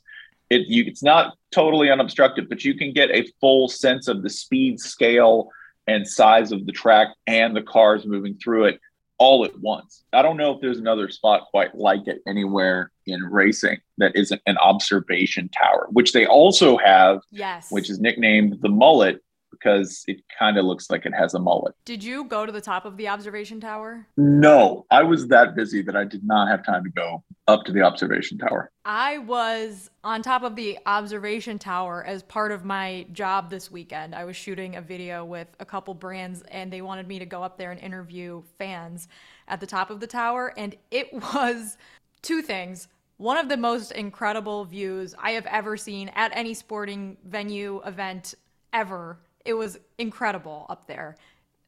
it 0.50 0.66
you, 0.68 0.84
it's 0.86 1.02
not 1.02 1.34
totally 1.50 1.90
unobstructed, 1.90 2.48
but 2.48 2.64
you 2.64 2.74
can 2.74 2.92
get 2.92 3.10
a 3.10 3.26
full 3.40 3.68
sense 3.68 4.08
of 4.08 4.22
the 4.22 4.30
speed 4.30 4.80
scale 4.80 5.50
and 5.86 6.06
size 6.06 6.52
of 6.52 6.66
the 6.66 6.72
track 6.72 7.08
and 7.26 7.56
the 7.56 7.62
cars 7.62 8.06
moving 8.06 8.36
through 8.42 8.64
it 8.64 8.80
all 9.18 9.44
at 9.44 9.58
once. 9.58 10.04
I 10.12 10.22
don't 10.22 10.36
know 10.36 10.54
if 10.54 10.60
there's 10.60 10.78
another 10.78 11.08
spot 11.10 11.46
quite 11.50 11.74
like 11.74 12.06
it 12.06 12.20
anywhere 12.26 12.92
in 13.06 13.22
racing 13.24 13.78
that 13.98 14.14
isn't 14.14 14.40
an 14.46 14.56
observation 14.58 15.48
tower, 15.48 15.88
which 15.90 16.12
they 16.12 16.26
also 16.26 16.76
have, 16.78 17.20
yes, 17.30 17.70
which 17.70 17.90
is 17.90 17.98
nicknamed 17.98 18.58
the 18.60 18.68
mullet 18.68 19.22
because 19.58 20.04
it 20.06 20.22
kind 20.38 20.58
of 20.58 20.64
looks 20.64 20.90
like 20.90 21.06
it 21.06 21.14
has 21.14 21.34
a 21.34 21.38
mullet. 21.38 21.74
Did 21.84 22.02
you 22.02 22.24
go 22.24 22.46
to 22.46 22.52
the 22.52 22.60
top 22.60 22.84
of 22.84 22.96
the 22.96 23.08
observation 23.08 23.60
tower? 23.60 24.06
No, 24.16 24.86
I 24.90 25.02
was 25.02 25.28
that 25.28 25.54
busy 25.54 25.82
that 25.82 25.96
I 25.96 26.04
did 26.04 26.24
not 26.24 26.48
have 26.48 26.64
time 26.64 26.84
to 26.84 26.90
go 26.90 27.22
up 27.46 27.64
to 27.64 27.72
the 27.72 27.82
observation 27.82 28.38
tower. 28.38 28.70
I 28.84 29.18
was 29.18 29.90
on 30.04 30.22
top 30.22 30.42
of 30.42 30.54
the 30.54 30.78
observation 30.86 31.58
tower 31.58 32.04
as 32.04 32.22
part 32.22 32.52
of 32.52 32.64
my 32.64 33.06
job 33.12 33.50
this 33.50 33.70
weekend. 33.70 34.14
I 34.14 34.24
was 34.24 34.36
shooting 34.36 34.76
a 34.76 34.82
video 34.82 35.24
with 35.24 35.48
a 35.58 35.64
couple 35.64 35.94
brands 35.94 36.42
and 36.50 36.72
they 36.72 36.82
wanted 36.82 37.08
me 37.08 37.18
to 37.18 37.26
go 37.26 37.42
up 37.42 37.58
there 37.58 37.72
and 37.72 37.80
interview 37.80 38.42
fans 38.58 39.08
at 39.48 39.60
the 39.60 39.66
top 39.66 39.90
of 39.90 40.00
the 40.00 40.06
tower 40.06 40.52
and 40.56 40.76
it 40.90 41.12
was 41.34 41.78
two 42.22 42.42
things. 42.42 42.88
One 43.16 43.36
of 43.36 43.48
the 43.48 43.56
most 43.56 43.90
incredible 43.92 44.64
views 44.64 45.14
I 45.18 45.32
have 45.32 45.46
ever 45.46 45.76
seen 45.76 46.08
at 46.10 46.30
any 46.34 46.54
sporting 46.54 47.16
venue 47.24 47.82
event 47.84 48.34
ever 48.72 49.18
it 49.48 49.54
was 49.54 49.78
incredible 49.96 50.66
up 50.68 50.86
there. 50.86 51.16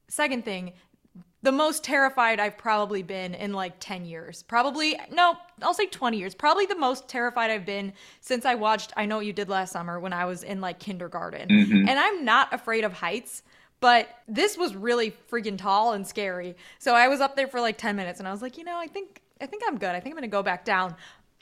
Second 0.06 0.44
thing, 0.44 0.74
the 1.42 1.50
most 1.50 1.82
terrified 1.82 2.38
I've 2.38 2.58
probably 2.58 3.02
been 3.02 3.32
in 3.34 3.54
like 3.54 3.72
10 3.80 4.04
years. 4.04 4.42
Probably, 4.42 5.00
no, 5.10 5.34
I'll 5.62 5.72
say 5.72 5.86
20 5.86 6.18
years. 6.18 6.34
Probably 6.34 6.66
the 6.66 6.76
most 6.76 7.08
terrified 7.08 7.50
I've 7.50 7.64
been 7.64 7.94
since 8.20 8.44
I 8.44 8.54
watched 8.54 8.92
I 8.98 9.06
Know 9.06 9.16
What 9.16 9.26
You 9.26 9.32
Did 9.32 9.48
Last 9.48 9.72
Summer 9.72 9.98
when 9.98 10.12
I 10.12 10.26
was 10.26 10.42
in 10.42 10.60
like 10.60 10.78
kindergarten. 10.78 11.48
Mm-hmm. 11.48 11.88
And 11.88 11.98
I'm 11.98 12.22
not 12.22 12.52
afraid 12.52 12.84
of 12.84 12.92
heights, 12.92 13.42
but 13.80 14.08
this 14.28 14.58
was 14.58 14.76
really 14.76 15.16
freaking 15.30 15.56
tall 15.56 15.94
and 15.94 16.06
scary. 16.06 16.56
So 16.78 16.94
I 16.94 17.08
was 17.08 17.22
up 17.22 17.34
there 17.34 17.48
for 17.48 17.60
like 17.62 17.78
10 17.78 17.96
minutes 17.96 18.18
and 18.18 18.28
I 18.28 18.32
was 18.32 18.42
like, 18.42 18.58
you 18.58 18.64
know, 18.64 18.76
I 18.76 18.86
think 18.88 19.22
I 19.40 19.46
think 19.46 19.62
I'm 19.66 19.78
good. 19.78 19.94
I 19.94 20.00
think 20.00 20.14
I'm 20.14 20.18
going 20.18 20.30
to 20.30 20.36
go 20.36 20.42
back 20.42 20.66
down. 20.66 20.94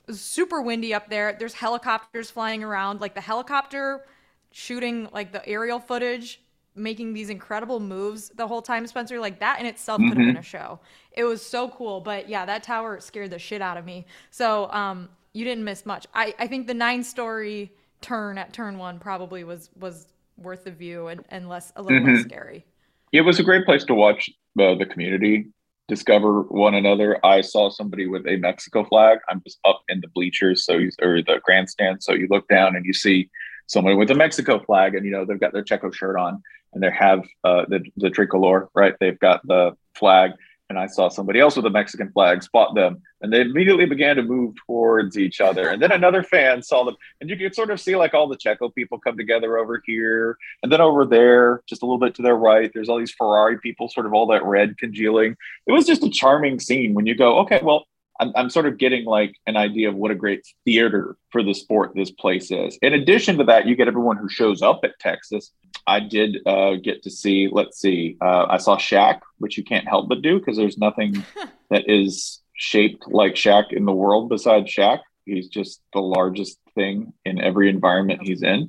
super 0.08 0.62
windy 0.62 0.94
up 0.94 1.10
there. 1.10 1.36
There's 1.36 1.54
helicopters 1.54 2.30
flying 2.30 2.62
around. 2.62 3.00
Like 3.00 3.14
the 3.16 3.20
helicopter 3.20 4.04
shooting 4.52 5.08
like 5.12 5.32
the 5.32 5.46
aerial 5.46 5.78
footage, 5.78 6.40
making 6.74 7.12
these 7.12 7.30
incredible 7.30 7.80
moves 7.80 8.30
the 8.30 8.46
whole 8.46 8.62
time, 8.62 8.86
Spencer. 8.86 9.18
Like 9.18 9.40
that 9.40 9.60
in 9.60 9.66
itself 9.66 10.00
mm-hmm. 10.00 10.10
could 10.10 10.18
have 10.18 10.26
been 10.26 10.36
a 10.36 10.42
show. 10.42 10.80
It 11.12 11.24
was 11.24 11.44
so 11.44 11.68
cool. 11.70 12.00
But 12.00 12.28
yeah, 12.28 12.46
that 12.46 12.62
tower 12.62 13.00
scared 13.00 13.30
the 13.30 13.38
shit 13.38 13.62
out 13.62 13.76
of 13.76 13.84
me. 13.84 14.06
So 14.30 14.70
um, 14.70 15.08
you 15.32 15.44
didn't 15.44 15.64
miss 15.64 15.84
much. 15.86 16.06
I, 16.14 16.34
I 16.38 16.46
think 16.46 16.66
the 16.66 16.74
nine 16.74 17.02
story 17.02 17.72
turn 18.00 18.38
at 18.38 18.52
turn 18.52 18.78
one 18.78 18.98
probably 18.98 19.44
was 19.44 19.70
was 19.78 20.06
worth 20.36 20.64
the 20.64 20.70
view 20.70 21.08
and, 21.08 21.24
and 21.30 21.48
less 21.48 21.72
a 21.76 21.82
little 21.82 21.98
mm-hmm. 21.98 22.14
less 22.14 22.22
scary. 22.22 22.64
It 23.12 23.22
was 23.22 23.40
a 23.40 23.42
great 23.42 23.64
place 23.64 23.84
to 23.84 23.94
watch 23.94 24.30
uh, 24.60 24.74
the 24.74 24.86
community 24.86 25.48
discover 25.88 26.42
one 26.42 26.74
another. 26.74 27.18
I 27.24 27.40
saw 27.40 27.70
somebody 27.70 28.06
with 28.06 28.26
a 28.26 28.36
Mexico 28.36 28.84
flag. 28.84 29.18
I'm 29.28 29.42
just 29.42 29.58
up 29.64 29.82
in 29.88 30.00
the 30.00 30.08
bleachers, 30.08 30.64
so 30.64 30.74
you, 30.74 30.90
or 31.02 31.22
the 31.22 31.40
grandstand. 31.42 32.02
So 32.02 32.12
you 32.12 32.28
look 32.30 32.46
down 32.48 32.76
and 32.76 32.84
you 32.84 32.92
see 32.92 33.30
someone 33.68 33.96
with 33.96 34.10
a 34.10 34.14
Mexico 34.14 34.58
flag, 34.58 34.96
and 34.96 35.04
you 35.04 35.12
know 35.12 35.24
they've 35.24 35.38
got 35.38 35.52
their 35.52 35.62
Checo 35.62 35.94
shirt 35.94 36.16
on, 36.16 36.42
and 36.72 36.82
they 36.82 36.90
have 36.90 37.24
uh, 37.44 37.64
the 37.68 37.84
the 37.96 38.10
tricolor, 38.10 38.68
right? 38.74 38.94
They've 38.98 39.18
got 39.18 39.46
the 39.46 39.76
flag, 39.94 40.32
and 40.68 40.78
I 40.78 40.86
saw 40.86 41.08
somebody 41.08 41.38
else 41.38 41.56
with 41.56 41.66
a 41.66 41.70
Mexican 41.70 42.10
flag 42.10 42.42
spot 42.42 42.74
them, 42.74 43.02
and 43.20 43.32
they 43.32 43.42
immediately 43.42 43.86
began 43.86 44.16
to 44.16 44.22
move 44.22 44.54
towards 44.66 45.16
each 45.16 45.40
other. 45.40 45.68
And 45.68 45.80
then 45.80 45.92
another 45.92 46.22
fan 46.22 46.62
saw 46.62 46.84
them, 46.84 46.96
and 47.20 47.30
you 47.30 47.36
could 47.36 47.54
sort 47.54 47.70
of 47.70 47.80
see 47.80 47.94
like 47.94 48.14
all 48.14 48.26
the 48.26 48.36
Checo 48.36 48.74
people 48.74 48.98
come 48.98 49.16
together 49.16 49.58
over 49.58 49.82
here, 49.86 50.36
and 50.62 50.72
then 50.72 50.80
over 50.80 51.06
there, 51.06 51.62
just 51.66 51.82
a 51.82 51.84
little 51.84 51.98
bit 51.98 52.14
to 52.16 52.22
their 52.22 52.36
right, 52.36 52.70
there's 52.74 52.88
all 52.88 52.98
these 52.98 53.12
Ferrari 53.12 53.58
people, 53.58 53.88
sort 53.88 54.06
of 54.06 54.14
all 54.14 54.26
that 54.26 54.44
red 54.44 54.76
congealing. 54.78 55.36
It 55.66 55.72
was 55.72 55.86
just 55.86 56.02
a 56.02 56.10
charming 56.10 56.58
scene 56.58 56.94
when 56.94 57.06
you 57.06 57.14
go, 57.14 57.38
okay, 57.40 57.60
well, 57.62 57.86
I'm, 58.20 58.32
I'm 58.34 58.50
sort 58.50 58.66
of 58.66 58.78
getting 58.78 59.04
like 59.04 59.34
an 59.46 59.56
idea 59.56 59.88
of 59.88 59.94
what 59.94 60.10
a 60.10 60.14
great 60.14 60.46
theater 60.64 61.16
for 61.30 61.42
the 61.42 61.54
sport 61.54 61.92
this 61.94 62.10
place 62.10 62.50
is. 62.50 62.78
In 62.82 62.94
addition 62.94 63.38
to 63.38 63.44
that, 63.44 63.66
you 63.66 63.76
get 63.76 63.88
everyone 63.88 64.16
who 64.16 64.28
shows 64.28 64.62
up 64.62 64.80
at 64.84 64.98
Texas. 64.98 65.52
I 65.86 66.00
did 66.00 66.38
uh, 66.46 66.74
get 66.74 67.02
to 67.04 67.10
see, 67.10 67.48
let's 67.50 67.80
see, 67.80 68.16
uh, 68.20 68.46
I 68.48 68.58
saw 68.58 68.76
Shaq, 68.76 69.20
which 69.38 69.56
you 69.56 69.64
can't 69.64 69.88
help 69.88 70.08
but 70.08 70.22
do 70.22 70.38
because 70.38 70.56
there's 70.56 70.78
nothing 70.78 71.24
that 71.70 71.88
is 71.88 72.40
shaped 72.54 73.04
like 73.08 73.34
Shaq 73.34 73.72
in 73.72 73.84
the 73.84 73.92
world 73.92 74.28
besides 74.28 74.72
Shaq. 74.72 75.00
He's 75.24 75.48
just 75.48 75.80
the 75.92 76.00
largest 76.00 76.58
thing 76.74 77.12
in 77.24 77.40
every 77.40 77.68
environment 77.68 78.20
he's 78.22 78.42
in. 78.42 78.66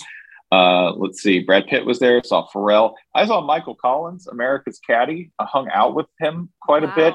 Uh, 0.51 0.91
let's 0.93 1.21
see, 1.21 1.39
Brad 1.39 1.67
Pitt 1.67 1.85
was 1.85 1.99
there. 1.99 2.21
Saw 2.23 2.47
Pharrell. 2.47 2.93
I 3.13 3.25
saw 3.25 3.41
Michael 3.41 3.75
Collins, 3.75 4.27
America's 4.27 4.79
caddy. 4.79 5.31
I 5.39 5.45
hung 5.45 5.69
out 5.69 5.95
with 5.95 6.07
him 6.19 6.49
quite 6.61 6.83
wow. 6.83 6.91
a 6.91 6.95
bit. 6.95 7.13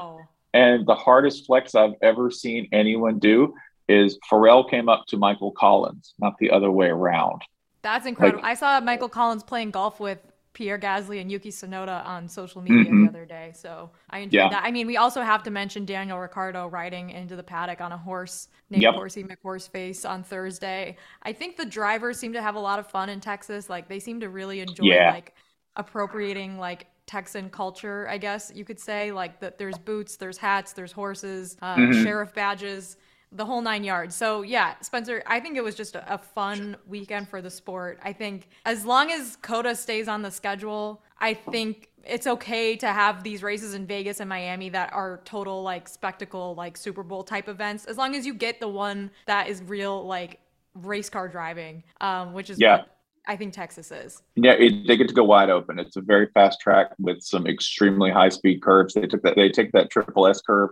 And 0.55 0.87
the 0.87 0.95
hardest 0.95 1.45
flex 1.45 1.75
I've 1.75 1.95
ever 2.01 2.31
seen 2.31 2.69
anyone 2.71 3.19
do 3.19 3.53
is 3.89 4.17
Pharrell 4.31 4.67
came 4.67 4.87
up 4.87 5.03
to 5.09 5.17
Michael 5.17 5.51
Collins, 5.51 6.13
not 6.17 6.37
the 6.39 6.49
other 6.49 6.71
way 6.71 6.87
around. 6.87 7.41
That's 7.81 8.05
incredible. 8.05 8.41
Like, 8.41 8.51
I 8.51 8.53
saw 8.53 8.79
Michael 8.79 9.09
Collins 9.09 9.43
playing 9.43 9.71
golf 9.71 9.99
with 9.99 10.17
Pierre 10.53 10.79
Gasly 10.79 11.19
and 11.19 11.29
Yuki 11.29 11.49
Tsunoda 11.49 12.05
on 12.05 12.29
social 12.29 12.61
media 12.61 12.85
mm-hmm. 12.85 13.03
the 13.03 13.09
other 13.09 13.25
day. 13.25 13.51
So 13.53 13.91
I 14.09 14.19
enjoyed 14.19 14.33
yeah. 14.39 14.49
that. 14.49 14.63
I 14.63 14.71
mean, 14.71 14.87
we 14.87 14.95
also 14.95 15.21
have 15.21 15.43
to 15.43 15.51
mention 15.51 15.85
Daniel 15.85 16.17
Ricciardo 16.17 16.67
riding 16.67 17.09
into 17.09 17.35
the 17.35 17.43
paddock 17.43 17.81
on 17.81 17.91
a 17.91 17.97
horse 17.97 18.47
named 18.69 18.81
yep. 18.81 18.95
Horsey 18.95 19.25
McHorseface 19.25 20.09
on 20.09 20.23
Thursday. 20.23 20.95
I 21.21 21.33
think 21.33 21.57
the 21.57 21.65
drivers 21.65 22.17
seem 22.17 22.31
to 22.31 22.41
have 22.41 22.55
a 22.55 22.59
lot 22.59 22.79
of 22.79 22.87
fun 22.87 23.09
in 23.09 23.19
Texas. 23.19 23.69
Like 23.69 23.89
they 23.89 23.99
seem 23.99 24.21
to 24.21 24.29
really 24.29 24.61
enjoy 24.61 24.85
yeah. 24.85 25.11
like 25.11 25.35
appropriating 25.75 26.57
like 26.57 26.87
Texan 27.07 27.49
culture, 27.49 28.07
I 28.09 28.17
guess 28.17 28.51
you 28.53 28.65
could 28.65 28.79
say. 28.79 29.11
Like 29.11 29.39
that, 29.39 29.57
there's 29.57 29.77
boots, 29.77 30.17
there's 30.17 30.37
hats, 30.37 30.73
there's 30.73 30.91
horses, 30.91 31.57
uh, 31.61 31.75
mm-hmm. 31.75 32.03
sheriff 32.03 32.33
badges, 32.33 32.97
the 33.31 33.45
whole 33.45 33.61
nine 33.61 33.83
yards. 33.83 34.15
So 34.15 34.41
yeah, 34.41 34.75
Spencer, 34.81 35.21
I 35.27 35.39
think 35.39 35.57
it 35.57 35.63
was 35.63 35.75
just 35.75 35.95
a, 35.95 36.13
a, 36.13 36.17
fun 36.17 36.77
weekend 36.87 37.29
for 37.29 37.41
the 37.41 37.49
sport. 37.49 37.99
I 38.03 38.13
think 38.13 38.49
as 38.65 38.85
long 38.85 39.11
as 39.11 39.35
COTA 39.37 39.75
stays 39.75 40.07
on 40.07 40.21
the 40.21 40.31
schedule, 40.31 41.03
I 41.19 41.33
think 41.33 41.89
it's 42.05 42.27
okay 42.27 42.75
to 42.77 42.87
have 42.87 43.23
these 43.23 43.43
races 43.43 43.73
in 43.73 43.85
Vegas 43.85 44.19
and 44.19 44.29
Miami 44.29 44.69
that 44.69 44.93
are 44.93 45.21
total 45.25 45.63
like 45.63 45.87
spectacle, 45.87 46.55
like 46.55 46.77
Super 46.77 47.03
Bowl 47.03 47.23
type 47.23 47.49
events. 47.49 47.85
As 47.85 47.97
long 47.97 48.15
as 48.15 48.25
you 48.25 48.33
get 48.33 48.59
the 48.59 48.67
one 48.67 49.11
that 49.25 49.47
is 49.47 49.61
real, 49.63 50.05
like 50.05 50.39
race 50.75 51.09
car 51.09 51.27
driving, 51.27 51.83
um, 52.01 52.33
which 52.33 52.49
is 52.49 52.59
yeah. 52.59 52.77
what 52.77 52.94
I 53.27 53.35
think 53.35 53.53
Texas 53.53 53.91
is. 53.91 54.21
Yeah, 54.35 54.53
it, 54.53 54.87
they 54.87 54.97
get 54.97 55.07
to 55.07 55.13
go 55.13 55.23
wide 55.23 55.49
open. 55.49 55.79
It's 55.79 55.95
a 55.95 56.01
very 56.01 56.27
fast 56.33 56.59
track 56.59 56.91
with 56.99 57.21
some 57.21 57.47
extremely 57.47 58.11
high 58.11 58.29
speed 58.29 58.61
curves. 58.61 58.93
They 58.93 59.07
took 59.07 59.23
that. 59.23 59.35
They 59.35 59.49
take 59.49 59.71
that 59.71 59.89
triple 59.89 60.27
S 60.27 60.41
curve 60.41 60.69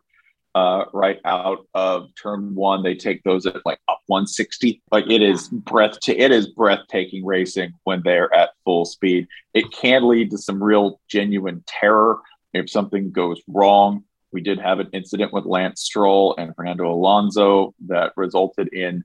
uh, 0.55 0.85
right 0.93 1.19
out 1.25 1.65
of 1.73 2.09
turn 2.21 2.53
one. 2.55 2.83
They 2.83 2.95
take 2.95 3.23
those 3.23 3.45
at 3.45 3.65
like 3.65 3.79
up 3.87 3.99
160. 4.07 4.81
Like 4.91 5.09
it 5.09 5.21
is 5.21 5.49
breath. 5.49 5.97
It 6.07 6.31
is 6.31 6.47
breathtaking 6.47 7.25
racing 7.25 7.73
when 7.83 8.01
they're 8.03 8.33
at 8.33 8.51
full 8.63 8.85
speed. 8.85 9.27
It 9.53 9.71
can 9.71 10.07
lead 10.07 10.31
to 10.31 10.37
some 10.37 10.63
real 10.63 10.99
genuine 11.09 11.63
terror 11.65 12.19
if 12.53 12.69
something 12.69 13.11
goes 13.11 13.41
wrong. 13.47 14.03
We 14.31 14.41
did 14.41 14.59
have 14.59 14.79
an 14.79 14.89
incident 14.93 15.31
with 15.33 15.45
Lance 15.45 15.81
Stroll 15.81 16.35
and 16.37 16.55
Fernando 16.55 16.91
Alonso 16.91 17.73
that 17.87 18.13
resulted 18.15 18.73
in 18.73 19.03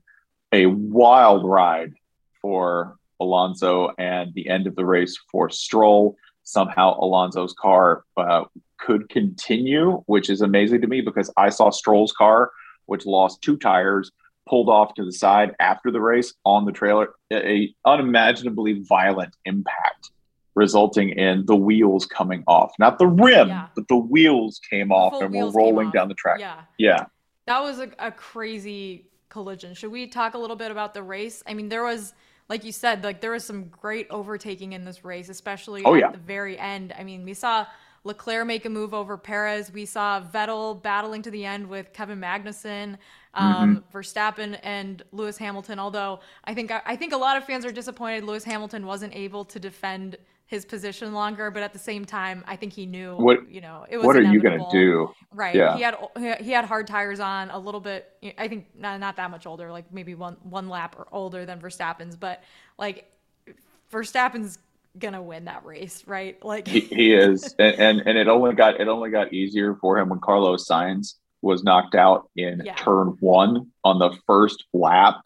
a 0.51 0.65
wild 0.65 1.45
ride 1.45 1.93
for 2.41 2.97
Alonso 3.19 3.91
and 3.97 4.33
the 4.33 4.49
end 4.49 4.67
of 4.67 4.75
the 4.75 4.85
race 4.85 5.17
for 5.31 5.49
Stroll. 5.49 6.15
Somehow 6.43 6.97
Alonso's 6.99 7.53
car 7.53 8.03
uh, 8.17 8.45
could 8.77 9.09
continue, 9.09 10.03
which 10.07 10.29
is 10.29 10.41
amazing 10.41 10.81
to 10.81 10.87
me 10.87 11.01
because 11.01 11.31
I 11.37 11.49
saw 11.49 11.69
Stroll's 11.69 12.11
car, 12.11 12.51
which 12.85 13.05
lost 13.05 13.41
two 13.41 13.57
tires, 13.57 14.11
pulled 14.47 14.69
off 14.69 14.95
to 14.95 15.05
the 15.05 15.11
side 15.11 15.55
after 15.59 15.91
the 15.91 16.01
race 16.01 16.33
on 16.45 16.65
the 16.65 16.71
trailer. 16.71 17.09
A, 17.31 17.73
unimaginably 17.85 18.81
violent 18.81 19.35
impact 19.45 20.09
resulting 20.55 21.09
in 21.09 21.45
the 21.45 21.55
wheels 21.55 22.05
coming 22.05 22.43
off. 22.47 22.73
Not 22.79 22.97
the 22.99 23.07
rim, 23.07 23.49
yeah. 23.49 23.67
but 23.75 23.87
the 23.87 23.97
wheels 23.97 24.59
came 24.69 24.91
off 24.91 25.21
and 25.21 25.33
were 25.33 25.51
rolling 25.51 25.91
down 25.91 26.07
the 26.07 26.15
track. 26.15 26.39
Yeah. 26.39 26.61
Yeah. 26.77 27.05
That 27.45 27.61
was 27.61 27.79
a, 27.79 27.89
a 27.99 28.11
crazy 28.11 29.05
collision. 29.29 29.73
Should 29.73 29.91
we 29.91 30.07
talk 30.07 30.33
a 30.33 30.37
little 30.37 30.55
bit 30.55 30.71
about 30.71 30.93
the 30.93 31.03
race? 31.03 31.43
I 31.47 31.53
mean, 31.53 31.69
there 31.69 31.83
was 31.83 32.13
like 32.49 32.63
you 32.63 32.71
said, 32.71 33.03
like 33.03 33.21
there 33.21 33.31
was 33.31 33.45
some 33.45 33.65
great 33.65 34.07
overtaking 34.09 34.73
in 34.73 34.83
this 34.83 35.05
race, 35.05 35.29
especially 35.29 35.83
oh, 35.85 35.93
at 35.93 35.99
yeah. 35.99 36.11
the 36.11 36.17
very 36.17 36.57
end. 36.57 36.93
I 36.97 37.03
mean, 37.03 37.23
we 37.23 37.35
saw 37.35 37.67
Leclerc 38.03 38.47
make 38.47 38.65
a 38.65 38.69
move 38.69 38.93
over 38.93 39.17
Perez. 39.17 39.71
We 39.71 39.85
saw 39.85 40.21
Vettel 40.21 40.81
battling 40.81 41.21
to 41.23 41.31
the 41.31 41.45
end 41.45 41.67
with 41.67 41.93
Kevin 41.93 42.19
Magnussen, 42.19 42.97
um, 43.35 43.83
mm-hmm. 43.91 43.97
Verstappen, 43.97 44.59
and 44.63 45.03
Lewis 45.11 45.37
Hamilton. 45.37 45.77
Although 45.79 46.21
I 46.43 46.53
think 46.55 46.71
I 46.71 46.95
think 46.95 47.13
a 47.13 47.17
lot 47.17 47.37
of 47.37 47.45
fans 47.45 47.65
are 47.65 47.71
disappointed 47.71 48.23
Lewis 48.23 48.43
Hamilton 48.43 48.85
wasn't 48.85 49.15
able 49.15 49.45
to 49.45 49.59
defend 49.59 50.17
his 50.49 50.65
position 50.65 51.13
longer, 51.13 51.51
but 51.51 51.61
at 51.61 51.73
the 51.73 51.79
same 51.79 52.05
time, 52.05 52.43
I 52.47 52.55
think 52.55 52.73
he 52.73 52.87
knew 52.87 53.15
what 53.15 53.51
you 53.51 53.61
know. 53.61 53.85
It 53.87 53.97
was 53.97 54.07
what 54.07 54.15
are 54.15 54.21
inevitable. 54.21 54.51
you 54.51 54.57
going 54.57 54.71
to 54.71 54.77
do? 54.77 55.13
Right. 55.31 55.53
Yeah. 55.53 55.77
He 55.77 55.83
had 55.83 56.39
he 56.41 56.51
had 56.51 56.65
hard 56.65 56.87
tires 56.87 57.19
on, 57.19 57.51
a 57.51 57.59
little 57.59 57.79
bit. 57.79 58.11
I 58.35 58.47
think 58.47 58.65
not, 58.75 58.99
not 58.99 59.15
that 59.17 59.29
much 59.29 59.45
older, 59.45 59.71
like 59.71 59.93
maybe 59.93 60.15
one 60.15 60.37
one 60.41 60.67
lap 60.67 60.95
or 60.97 61.07
older 61.11 61.45
than 61.45 61.61
Verstappen's, 61.61 62.15
but 62.15 62.41
like 62.79 63.05
Verstappen's 63.91 64.57
gonna 64.97 65.21
win 65.21 65.45
that 65.45 65.63
race, 65.65 66.03
right? 66.07 66.43
Like 66.43 66.67
he, 66.67 66.79
he 66.79 67.13
is, 67.13 67.53
and, 67.59 67.75
and, 67.75 67.99
and 68.07 68.17
it 68.17 68.27
only 68.27 68.55
got 68.55 68.81
it 68.81 68.87
only 68.87 69.11
got 69.11 69.31
easier 69.31 69.75
for 69.75 69.99
him 69.99 70.09
when 70.09 70.19
Carlos 70.19 70.67
Sainz 70.67 71.13
was 71.43 71.63
knocked 71.63 71.93
out 71.93 72.27
in 72.35 72.63
yeah. 72.65 72.73
turn 72.73 73.15
one 73.19 73.69
on 73.83 73.99
the 73.99 74.17
first 74.25 74.65
lap 74.73 75.21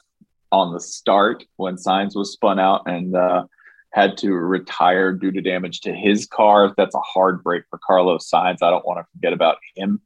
on 0.51 0.73
the 0.73 0.81
start 0.81 1.45
when 1.55 1.77
Sainz 1.77 2.13
was 2.13 2.33
spun 2.33 2.59
out 2.59 2.81
and. 2.87 3.15
uh 3.15 3.45
had 3.93 4.17
to 4.17 4.33
retire 4.33 5.13
due 5.13 5.31
to 5.31 5.39
damage 5.39 5.81
to 5.81 5.93
his 5.93 6.25
car. 6.25 6.73
That's 6.75 6.95
a 6.95 6.99
hard 6.99 7.43
break 7.43 7.63
for 7.69 7.79
Carlos 7.85 8.29
Sainz. 8.29 8.63
I 8.63 8.71
don't 8.71 8.85
want 8.85 8.99
to 8.99 9.05
forget 9.13 9.33
about 9.33 9.57
him 9.75 10.01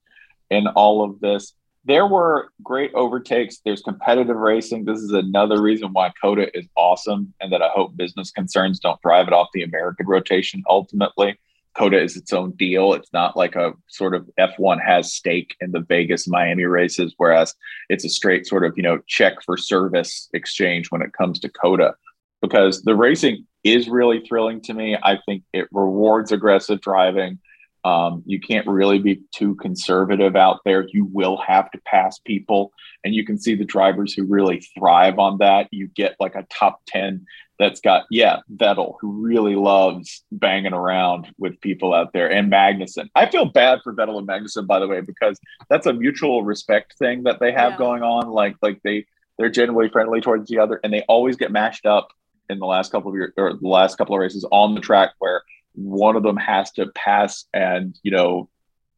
in 0.50 0.68
all 0.68 1.04
of 1.04 1.22
this. 1.22 1.54
There 1.86 2.06
were 2.06 2.52
great 2.62 2.94
overtakes. 2.94 3.62
There's 3.64 3.82
competitive 3.82 4.36
racing. 4.36 4.84
This 4.84 5.00
is 5.00 5.14
another 5.14 5.62
reason 5.62 5.94
why 5.94 6.12
COTA 6.22 6.56
is 6.58 6.68
awesome 6.76 7.34
and 7.40 7.52
that 7.54 7.62
I 7.62 7.70
hope 7.70 7.96
business 7.96 8.30
concerns 8.30 8.82
don't 8.82 9.02
drive 9.02 9.28
it 9.28 9.34
off 9.34 9.48
the 9.54 9.64
American 9.64 10.06
rotation 10.06 10.64
ultimately. 10.68 11.40
COTA 11.78 12.02
is 12.02 12.18
its 12.18 12.34
own 12.34 12.52
deal. 12.52 12.94
It's 12.94 13.14
not 13.14 13.38
like 13.38 13.56
a 13.56 13.72
sort 13.88 14.16
of 14.16 14.30
F1 14.38 14.84
has 14.86 15.14
stake 15.14 15.56
in 15.62 15.72
the 15.72 15.80
Vegas 15.80 16.28
Miami 16.28 16.66
races, 16.66 17.14
whereas 17.16 17.56
it's 17.88 18.04
a 18.04 18.10
straight 18.10 18.48
sort 18.48 18.66
of, 18.66 18.74
you 18.76 18.84
know, 18.84 19.00
check 19.08 19.42
for 19.46 19.56
service 19.56 20.28
exchange 20.34 20.92
when 20.92 21.02
it 21.02 21.14
comes 21.14 21.40
to 21.40 21.50
COTA 21.50 21.96
because 22.42 22.82
the 22.82 22.96
racing 22.96 23.47
is 23.64 23.88
really 23.88 24.26
thrilling 24.28 24.62
to 24.62 24.74
me. 24.74 24.98
I 25.02 25.20
think 25.26 25.44
it 25.54 25.68
rewards 25.72 26.32
aggressive 26.32 26.82
driving. 26.82 27.40
Um, 27.84 28.24
you 28.26 28.42
can't 28.42 28.68
really 28.68 29.00
be 29.00 29.22
too 29.34 29.56
conservative 29.56 30.36
out 30.36 30.60
there. 30.66 30.86
You 30.92 31.06
will 31.06 31.38
have 31.38 31.72
to 31.72 31.80
pass 31.86 32.20
people, 32.20 32.74
and 33.04 33.16
you 33.16 33.26
can 33.26 33.38
see 33.38 33.56
the 33.56 33.64
drivers 33.64 34.14
who 34.14 34.26
really 34.26 34.62
thrive 34.78 35.20
on 35.20 35.38
that. 35.38 35.68
You 35.72 35.88
get 35.88 36.16
like 36.20 36.36
a 36.36 36.46
top 36.50 36.82
10 36.88 37.26
that's 37.60 37.80
got, 37.80 38.04
yeah, 38.12 38.40
Vettel, 38.54 38.96
who 39.00 39.12
really 39.26 39.56
loves 39.56 40.24
banging 40.32 40.74
around 40.74 41.28
with 41.38 41.62
people 41.62 41.94
out 41.94 42.12
there, 42.14 42.30
and 42.30 42.52
Magnussen. 42.52 43.10
I 43.16 43.30
feel 43.30 43.46
bad 43.46 43.80
for 43.84 43.94
Vettel 43.94 44.18
and 44.18 44.28
Magnussen, 44.28 44.68
by 44.68 44.80
the 44.80 44.88
way, 44.88 45.02
because 45.02 45.40
that's 45.70 45.86
a 45.86 45.94
mutual 45.94 46.44
respect 46.44 46.96
thing 47.00 47.24
that 47.24 47.40
they 47.40 47.52
have 47.52 47.74
yeah. 47.74 47.78
going 47.78 48.04
on. 48.04 48.28
Like, 48.30 48.58
like 48.62 48.82
they, 48.84 49.06
they're 49.38 49.50
genuinely 49.50 49.90
friendly 49.90 50.20
towards 50.20 50.52
each 50.52 50.58
other, 50.58 50.80
and 50.84 50.92
they 50.92 51.04
always 51.08 51.38
get 51.38 51.52
mashed 51.52 51.86
up 51.86 52.10
in 52.50 52.60
the 52.60 52.66
last 52.66 52.92
couple 52.92 53.10
of 53.10 53.16
years 53.16 53.34
or 53.38 53.54
the 53.54 53.68
last 53.68 53.98
couple 53.98 54.16
of 54.16 54.22
races 54.22 54.46
on 54.52 54.76
the 54.76 54.82
track 54.82 55.12
where 55.20 55.44
one 55.74 56.16
of 56.16 56.24
them 56.24 56.38
has 56.38 56.72
to 56.72 56.88
pass 56.96 57.46
and 57.54 57.98
you 58.04 58.12
know 58.12 58.50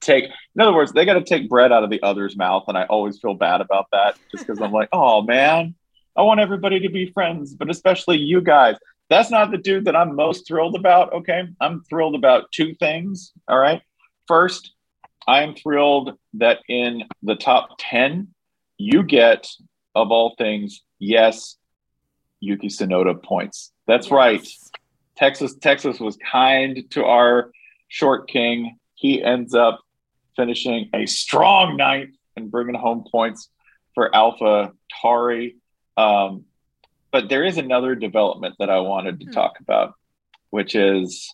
take 0.02 0.24
in 0.24 0.62
other 0.62 0.74
words 0.74 0.94
they 0.94 1.06
got 1.06 1.14
to 1.14 1.24
take 1.24 1.50
bread 1.50 1.72
out 1.72 1.84
of 1.84 1.90
the 1.90 2.02
other's 2.02 2.38
mouth 2.38 2.64
and 2.68 2.78
i 2.78 2.86
always 2.86 3.20
feel 3.20 3.34
bad 3.34 3.60
about 3.60 3.86
that 3.92 4.18
just 4.32 4.46
because 4.46 4.62
i'm 4.62 4.72
like 4.72 4.88
oh 4.94 5.22
man 5.22 5.76
i 6.16 6.22
want 6.22 6.40
everybody 6.40 6.80
to 6.80 6.90
be 6.90 7.12
friends 7.12 7.54
but 7.54 7.70
especially 7.70 8.18
you 8.18 8.42
guys. 8.42 8.76
That's 9.10 9.32
not 9.32 9.50
the 9.50 9.58
dude 9.58 9.86
that 9.86 9.96
i'm 9.96 10.16
most 10.16 10.48
thrilled 10.48 10.76
about 10.76 11.12
okay? 11.12 11.44
I'm 11.60 11.84
thrilled 11.90 12.16
about 12.16 12.52
two 12.52 12.76
things 12.76 13.34
all 13.48 13.58
right? 13.58 13.82
First 14.28 14.74
i 15.28 15.44
am 15.44 15.56
thrilled 15.56 16.18
that 16.36 16.60
in 16.70 17.04
the 17.24 17.36
top 17.36 17.72
10 17.80 18.30
you 18.78 19.04
get 19.04 19.48
of 19.96 20.12
all 20.12 20.36
things 20.38 20.82
yes 21.00 21.58
Yuki 22.40 22.68
Tsunoda 22.68 23.22
points. 23.22 23.72
That's 23.88 24.08
yes. 24.08 24.12
right. 24.12 24.48
Texas 25.18 25.56
Texas 25.56 26.00
was 26.00 26.18
kind 26.32 26.84
to 26.92 27.04
our 27.04 27.52
short 27.88 28.30
king. 28.30 28.78
He 28.96 29.22
ends 29.22 29.54
up 29.54 29.82
finishing 30.36 30.90
a 30.94 31.06
strong 31.06 31.76
ninth 31.76 32.16
and 32.36 32.50
bringing 32.50 32.76
home 32.76 33.04
points 33.12 33.50
for 33.94 34.14
Alpha 34.16 34.72
Tari. 35.02 35.58
Um, 35.98 36.46
but 37.12 37.28
there 37.28 37.44
is 37.44 37.58
another 37.58 37.96
development 37.96 38.56
that 38.60 38.70
I 38.70 38.80
wanted 38.80 39.20
to 39.20 39.26
hmm. 39.26 39.32
talk 39.32 39.60
about, 39.60 39.96
which 40.52 40.76
is, 40.76 41.34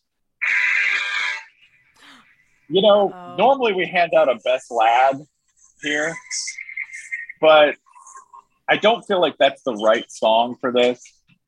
you 2.70 2.82
know, 2.82 3.12
oh. 3.14 3.36
normally 3.38 3.74
we 3.74 3.86
hand 3.86 4.14
out 4.18 4.30
a 4.30 4.40
best 4.44 4.72
lad 4.72 5.22
here, 5.84 6.16
but 7.42 7.76
I 8.68 8.78
don't 8.78 9.04
feel 9.04 9.22
like 9.22 9.38
that's 9.38 9.64
the 9.64 9.76
right 9.76 10.10
song 10.12 10.56
for 10.60 10.72
this. 10.72 11.02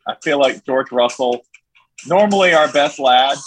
I 0.08 0.16
feel 0.24 0.40
like 0.40 0.66
George 0.66 0.92
Russell, 0.92 1.42
normally 2.06 2.54
our 2.54 2.72
best 2.72 3.00
lad. 3.00 3.38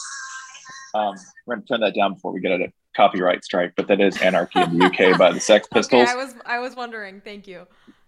Um, 0.95 1.15
we're 1.47 1.57
gonna 1.57 1.67
turn 1.67 1.81
that 1.81 1.95
down 1.95 2.15
before 2.15 2.33
we 2.33 2.41
get 2.41 2.53
a 2.53 2.73
copyright 2.97 3.45
strike, 3.45 3.75
but 3.77 3.87
that 3.89 4.01
is 4.01 4.21
"Anarchy 4.21 4.61
in 4.61 4.79
the 4.79 4.87
UK" 4.87 5.19
by 5.19 5.33
the 5.33 5.41
Sex 5.41 5.69
Pistols. 5.69 6.03
Okay, 6.03 6.11
I 6.11 6.17
was 6.17 6.35
I 6.45 6.59
was 6.59 6.75
wondering. 6.75 7.21
Thank 7.21 7.47
you. 7.47 7.67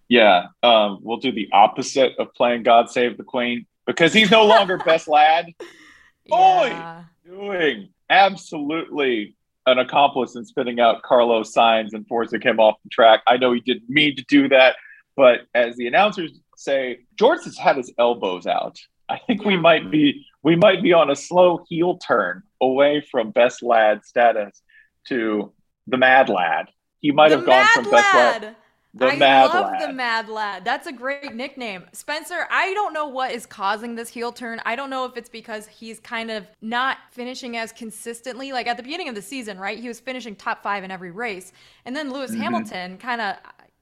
Yeah, 0.08 0.46
um, 0.62 0.98
we'll 1.02 1.18
do 1.18 1.32
the 1.32 1.48
opposite 1.52 2.12
of 2.18 2.34
playing 2.34 2.64
"God 2.64 2.90
Save 2.90 3.16
the 3.16 3.24
Queen" 3.24 3.66
because 3.86 4.12
he's 4.12 4.30
no 4.30 4.44
longer 4.44 4.76
best 4.78 5.08
lad. 5.08 5.46
Boy, 6.26 6.66
yeah. 6.66 7.04
doing 7.24 7.88
absolutely 8.10 9.36
an 9.66 9.78
accomplice 9.78 10.36
in 10.36 10.44
spinning 10.44 10.80
out 10.80 11.02
Carlos 11.02 11.52
Sainz 11.52 11.92
and 11.92 12.06
forcing 12.06 12.40
him 12.40 12.58
off 12.60 12.76
the 12.82 12.90
track. 12.90 13.22
I 13.26 13.36
know 13.36 13.52
he 13.52 13.60
didn't 13.60 13.88
mean 13.88 14.16
to 14.16 14.24
do 14.24 14.48
that. 14.48 14.76
But 15.16 15.40
as 15.54 15.76
the 15.76 15.86
announcers 15.86 16.32
say, 16.56 17.00
George 17.18 17.44
has 17.44 17.56
had 17.56 17.76
his 17.76 17.92
elbows 17.98 18.46
out. 18.46 18.78
I 19.08 19.18
think 19.18 19.44
we 19.44 19.56
might 19.56 19.90
be 19.90 20.24
we 20.42 20.56
might 20.56 20.82
be 20.82 20.92
on 20.92 21.10
a 21.10 21.16
slow 21.16 21.64
heel 21.68 21.98
turn 21.98 22.42
away 22.60 23.04
from 23.10 23.30
best 23.30 23.62
lad 23.62 24.04
status 24.04 24.62
to 25.08 25.52
the 25.86 25.96
mad 25.96 26.28
lad. 26.28 26.66
He 27.00 27.10
might 27.10 27.30
the 27.30 27.36
have 27.36 27.46
gone 27.46 27.66
from 27.74 27.84
lad. 27.84 27.92
best 27.92 28.14
lad. 28.14 28.56
The 28.94 29.06
I 29.06 29.16
mad 29.16 29.46
love 29.46 29.72
lad. 29.72 29.88
the 29.88 29.92
mad 29.92 30.28
lad. 30.28 30.64
That's 30.66 30.86
a 30.86 30.92
great 30.92 31.34
nickname. 31.34 31.84
Spencer, 31.92 32.46
I 32.50 32.74
don't 32.74 32.92
know 32.92 33.06
what 33.06 33.32
is 33.32 33.46
causing 33.46 33.94
this 33.94 34.10
heel 34.10 34.32
turn. 34.32 34.60
I 34.66 34.76
don't 34.76 34.90
know 34.90 35.06
if 35.06 35.16
it's 35.16 35.30
because 35.30 35.66
he's 35.66 35.98
kind 35.98 36.30
of 36.30 36.46
not 36.60 36.98
finishing 37.10 37.56
as 37.56 37.72
consistently. 37.72 38.52
Like 38.52 38.66
at 38.66 38.76
the 38.76 38.82
beginning 38.82 39.08
of 39.08 39.14
the 39.14 39.22
season, 39.22 39.58
right? 39.58 39.78
He 39.78 39.88
was 39.88 39.98
finishing 39.98 40.36
top 40.36 40.62
five 40.62 40.84
in 40.84 40.90
every 40.90 41.10
race. 41.10 41.52
And 41.86 41.96
then 41.96 42.12
Lewis 42.12 42.32
mm-hmm. 42.32 42.42
Hamilton 42.42 42.98
kind 42.98 43.22
of 43.22 43.36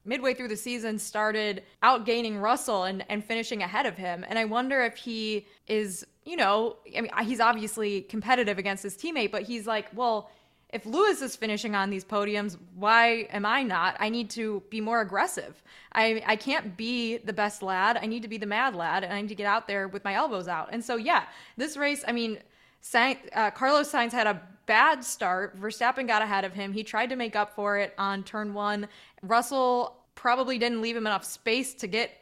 midway 0.05 0.35
through 0.35 0.49
the 0.49 0.57
season 0.57 0.99
started 0.99 1.63
outgaining 1.83 2.41
Russell 2.41 2.85
and, 2.85 3.05
and 3.09 3.25
finishing 3.25 3.63
ahead 3.63 3.87
of 3.87 3.97
him. 3.97 4.25
And 4.29 4.39
I 4.39 4.45
wonder 4.45 4.83
if 4.83 4.97
he 4.97 5.47
is, 5.67 6.07
you 6.25 6.37
know, 6.37 6.77
I 6.97 7.03
mean, 7.03 7.11
he's 7.23 7.41
obviously 7.41 8.03
competitive 8.03 8.59
against 8.59 8.83
his 8.83 8.97
teammate, 8.97 9.31
but 9.31 9.43
he's 9.43 9.67
like, 9.67 9.89
well, 9.95 10.31
if 10.73 10.87
Lewis 10.87 11.21
is 11.21 11.35
finishing 11.35 11.75
on 11.75 11.91
these 11.91 12.05
podiums, 12.05 12.57
why 12.75 13.29
am 13.33 13.45
I 13.45 13.63
not? 13.63 13.97
I 13.99 14.09
need 14.09 14.31
to 14.31 14.63
be 14.71 14.81
more 14.81 15.01
aggressive. 15.01 15.63
I 15.93 16.23
I 16.25 16.37
can't 16.37 16.77
be 16.77 17.17
the 17.17 17.33
best 17.33 17.61
lad. 17.63 17.99
I 18.01 18.07
need 18.07 18.23
to 18.23 18.29
be 18.29 18.39
the 18.39 18.47
mad 18.47 18.77
lad, 18.77 19.03
and 19.03 19.13
I 19.13 19.21
need 19.21 19.29
to 19.29 19.35
get 19.35 19.47
out 19.47 19.67
there 19.67 19.89
with 19.89 20.05
my 20.05 20.15
elbows 20.15 20.47
out. 20.47 20.69
And 20.71 20.85
so, 20.85 20.95
yeah, 20.95 21.25
this 21.57 21.77
race, 21.77 22.05
I 22.07 22.13
mean, 22.13 22.39
Sainz, 22.83 23.19
uh, 23.35 23.51
Carlos 23.51 23.91
Sainz 23.91 24.13
had 24.13 24.29
a 24.29 24.41
bad 24.71 25.03
start. 25.03 25.61
Verstappen 25.61 26.07
got 26.07 26.23
ahead 26.23 26.45
of 26.45 26.53
him. 26.53 26.73
He 26.73 26.85
tried 26.85 27.09
to 27.09 27.17
make 27.17 27.35
up 27.35 27.57
for 27.57 27.77
it 27.77 27.93
on 27.99 28.23
turn 28.23 28.55
one. 28.55 28.87
Russell 29.21 29.97
probably 30.15 30.59
didn't 30.59 30.81
leave 30.81 30.97
him 30.97 31.09
enough 31.09 31.25
space 31.25 31.75
to 31.75 31.89
get 31.89 32.13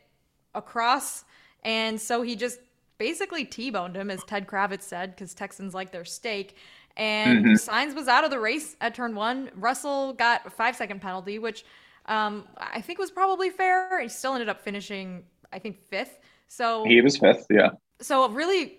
across. 0.54 1.24
And 1.62 2.00
so 2.00 2.22
he 2.22 2.36
just 2.36 2.60
basically 2.96 3.44
T 3.44 3.68
boned 3.68 3.94
him, 3.94 4.10
as 4.10 4.24
Ted 4.24 4.46
Kravitz 4.46 4.84
said, 4.84 5.10
because 5.10 5.34
Texans 5.34 5.74
like 5.74 5.92
their 5.92 6.06
steak. 6.06 6.56
And 6.96 7.44
mm-hmm. 7.44 7.52
Sainz 7.52 7.94
was 7.94 8.08
out 8.08 8.24
of 8.24 8.30
the 8.30 8.40
race 8.40 8.76
at 8.80 8.94
turn 8.94 9.14
one. 9.14 9.50
Russell 9.54 10.14
got 10.14 10.46
a 10.46 10.50
five 10.50 10.74
second 10.74 11.02
penalty, 11.02 11.38
which 11.38 11.66
um, 12.06 12.48
I 12.56 12.80
think 12.80 12.98
was 12.98 13.10
probably 13.10 13.50
fair. 13.50 14.00
He 14.00 14.08
still 14.08 14.32
ended 14.32 14.48
up 14.48 14.62
finishing, 14.62 15.22
I 15.52 15.58
think, 15.58 15.76
fifth. 15.90 16.18
So 16.46 16.86
he 16.86 17.02
was 17.02 17.18
fifth, 17.18 17.44
yeah. 17.50 17.72
So 18.00 18.26
really 18.30 18.78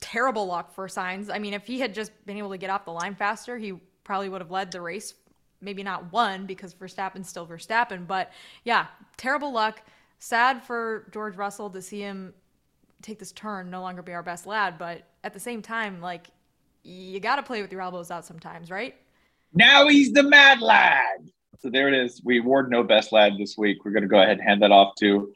terrible 0.00 0.46
luck 0.46 0.72
for 0.74 0.86
Sainz. 0.88 1.32
I 1.32 1.38
mean, 1.38 1.54
if 1.54 1.66
he 1.66 1.80
had 1.80 1.94
just 1.94 2.12
been 2.26 2.36
able 2.36 2.50
to 2.50 2.58
get 2.58 2.70
off 2.70 2.84
the 2.84 2.92
line 2.92 3.14
faster, 3.14 3.58
he 3.58 3.74
probably 4.04 4.28
would 4.28 4.40
have 4.40 4.50
led 4.50 4.72
the 4.72 4.80
race 4.80 5.14
maybe 5.60 5.82
not 5.82 6.12
one 6.12 6.46
because 6.46 6.74
Verstappen's 6.74 7.28
still 7.28 7.46
Verstappen, 7.46 8.06
but 8.06 8.32
yeah, 8.64 8.86
terrible 9.16 9.52
luck. 9.52 9.82
Sad 10.18 10.62
for 10.62 11.08
George 11.12 11.36
Russell 11.36 11.70
to 11.70 11.82
see 11.82 12.00
him 12.00 12.34
take 13.02 13.18
this 13.18 13.32
turn, 13.32 13.70
no 13.70 13.80
longer 13.80 14.02
be 14.02 14.12
our 14.12 14.22
best 14.22 14.46
lad, 14.46 14.78
but 14.78 15.02
at 15.24 15.32
the 15.32 15.40
same 15.40 15.62
time, 15.62 16.00
like 16.00 16.28
you 16.82 17.20
got 17.20 17.36
to 17.36 17.42
play 17.42 17.62
with 17.62 17.72
your 17.72 17.80
elbows 17.80 18.10
out 18.10 18.24
sometimes, 18.24 18.70
right? 18.70 18.94
Now 19.52 19.88
he's 19.88 20.12
the 20.12 20.22
mad 20.22 20.60
lad. 20.60 21.30
So 21.60 21.68
there 21.68 21.88
it 21.88 21.94
is. 21.94 22.22
We 22.24 22.38
award 22.38 22.70
no 22.70 22.82
best 22.82 23.12
lad 23.12 23.34
this 23.38 23.56
week. 23.58 23.84
We're 23.84 23.90
going 23.90 24.02
to 24.02 24.08
go 24.08 24.20
ahead 24.20 24.38
and 24.38 24.40
hand 24.40 24.62
that 24.62 24.70
off 24.70 24.94
to 25.00 25.30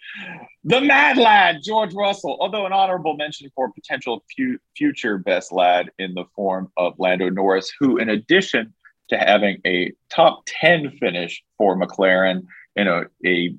the 0.65 0.81
mad 0.81 1.19
lad, 1.19 1.59
George 1.63 1.93
Russell. 1.93 2.39
Although 2.41 2.65
an 2.65 2.73
honorable 2.73 3.15
mention 3.15 3.51
for 3.55 3.71
potential 3.71 4.25
fu- 4.35 4.59
future 4.75 5.19
best 5.19 5.53
lad 5.53 5.91
in 5.99 6.15
the 6.15 6.25
form 6.35 6.73
of 6.79 6.95
Lando 6.99 7.29
Norris, 7.29 7.71
who, 7.79 7.99
in 7.99 8.09
addition 8.09 8.73
to 9.11 9.19
having 9.19 9.61
a 9.67 9.93
top 10.09 10.45
10 10.47 10.93
finish 10.99 11.43
for 11.59 11.77
McLaren 11.79 12.47
in 12.75 12.89
a, 12.89 13.03
a 13.27 13.55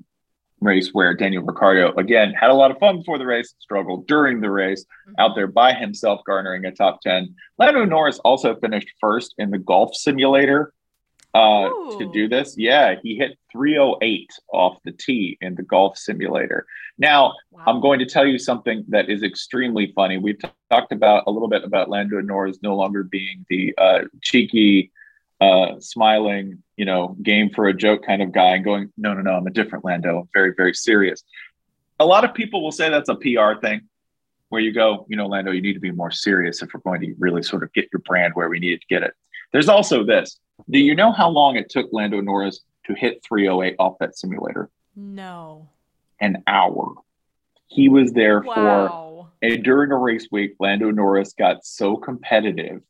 race 0.60 0.90
where 0.92 1.14
Daniel 1.14 1.44
Ricciardo, 1.44 1.94
again, 1.94 2.32
had 2.32 2.50
a 2.50 2.54
lot 2.54 2.72
of 2.72 2.78
fun 2.78 2.98
before 2.98 3.18
the 3.18 3.26
race, 3.26 3.54
struggled 3.60 4.08
during 4.08 4.40
the 4.40 4.50
race, 4.50 4.82
mm-hmm. 4.82 5.20
out 5.20 5.36
there 5.36 5.46
by 5.46 5.72
himself, 5.72 6.20
garnering 6.26 6.64
a 6.64 6.72
top 6.72 7.00
10. 7.02 7.32
Lando 7.58 7.84
Norris 7.84 8.18
also 8.20 8.56
finished 8.56 8.90
first 9.00 9.34
in 9.38 9.50
the 9.50 9.58
golf 9.58 9.94
simulator 9.94 10.72
uh, 11.36 11.68
to 11.98 12.10
do 12.12 12.28
this. 12.28 12.54
Yeah, 12.56 12.94
he 13.02 13.16
hit 13.16 13.38
308 13.52 14.30
off 14.52 14.78
the 14.84 14.92
tee 14.92 15.36
in 15.42 15.54
the 15.54 15.62
golf 15.62 15.98
simulator. 15.98 16.66
Now, 16.96 17.34
wow. 17.50 17.64
I'm 17.66 17.80
going 17.80 17.98
to 17.98 18.06
tell 18.06 18.26
you 18.26 18.38
something 18.38 18.84
that 18.88 19.10
is 19.10 19.22
extremely 19.22 19.92
funny. 19.94 20.16
We've 20.16 20.38
t- 20.38 20.48
talked 20.70 20.92
about 20.92 21.24
a 21.26 21.30
little 21.30 21.48
bit 21.48 21.62
about 21.62 21.90
Lando 21.90 22.22
Norris 22.22 22.58
no 22.62 22.74
longer 22.74 23.02
being 23.02 23.44
the 23.50 23.74
uh, 23.76 24.04
cheeky, 24.22 24.90
uh, 25.42 25.78
smiling, 25.78 26.62
you 26.78 26.86
know, 26.86 27.16
game 27.22 27.50
for 27.50 27.66
a 27.66 27.74
joke 27.74 28.06
kind 28.06 28.22
of 28.22 28.32
guy 28.32 28.54
and 28.54 28.64
going, 28.64 28.90
no, 28.96 29.12
no, 29.12 29.20
no, 29.20 29.32
I'm 29.32 29.46
a 29.46 29.50
different 29.50 29.84
Lando. 29.84 30.20
I'm 30.20 30.28
very, 30.32 30.54
very 30.56 30.72
serious. 30.72 31.22
A 32.00 32.06
lot 32.06 32.24
of 32.24 32.32
people 32.32 32.62
will 32.62 32.72
say 32.72 32.88
that's 32.88 33.10
a 33.10 33.16
PR 33.16 33.60
thing 33.60 33.82
where 34.48 34.62
you 34.62 34.72
go, 34.72 35.04
you 35.10 35.16
know, 35.16 35.26
Lando, 35.26 35.50
you 35.50 35.60
need 35.60 35.74
to 35.74 35.80
be 35.80 35.90
more 35.90 36.10
serious 36.10 36.62
if 36.62 36.70
we're 36.72 36.80
going 36.80 37.02
to 37.02 37.14
really 37.18 37.42
sort 37.42 37.62
of 37.62 37.72
get 37.74 37.88
your 37.92 38.00
brand 38.06 38.32
where 38.34 38.48
we 38.48 38.58
need 38.58 38.80
to 38.80 38.86
get 38.88 39.02
it. 39.02 39.12
There's 39.52 39.68
also 39.68 40.04
this. 40.04 40.38
Do 40.68 40.78
you 40.78 40.94
know 40.94 41.12
how 41.12 41.28
long 41.28 41.56
it 41.56 41.70
took 41.70 41.88
Lando 41.92 42.20
Norris 42.20 42.60
to 42.86 42.94
hit 42.94 43.24
308 43.26 43.76
off 43.78 43.98
that 44.00 44.16
simulator? 44.16 44.70
No. 44.94 45.68
An 46.20 46.42
hour. 46.46 46.94
He 47.66 47.88
was 47.88 48.12
there 48.12 48.40
wow. 48.40 49.28
for, 49.30 49.46
and 49.46 49.62
during 49.62 49.90
a 49.90 49.96
race 49.96 50.28
week, 50.30 50.54
Lando 50.60 50.90
Norris 50.90 51.32
got 51.32 51.64
so 51.64 51.96
competitive 51.96 52.82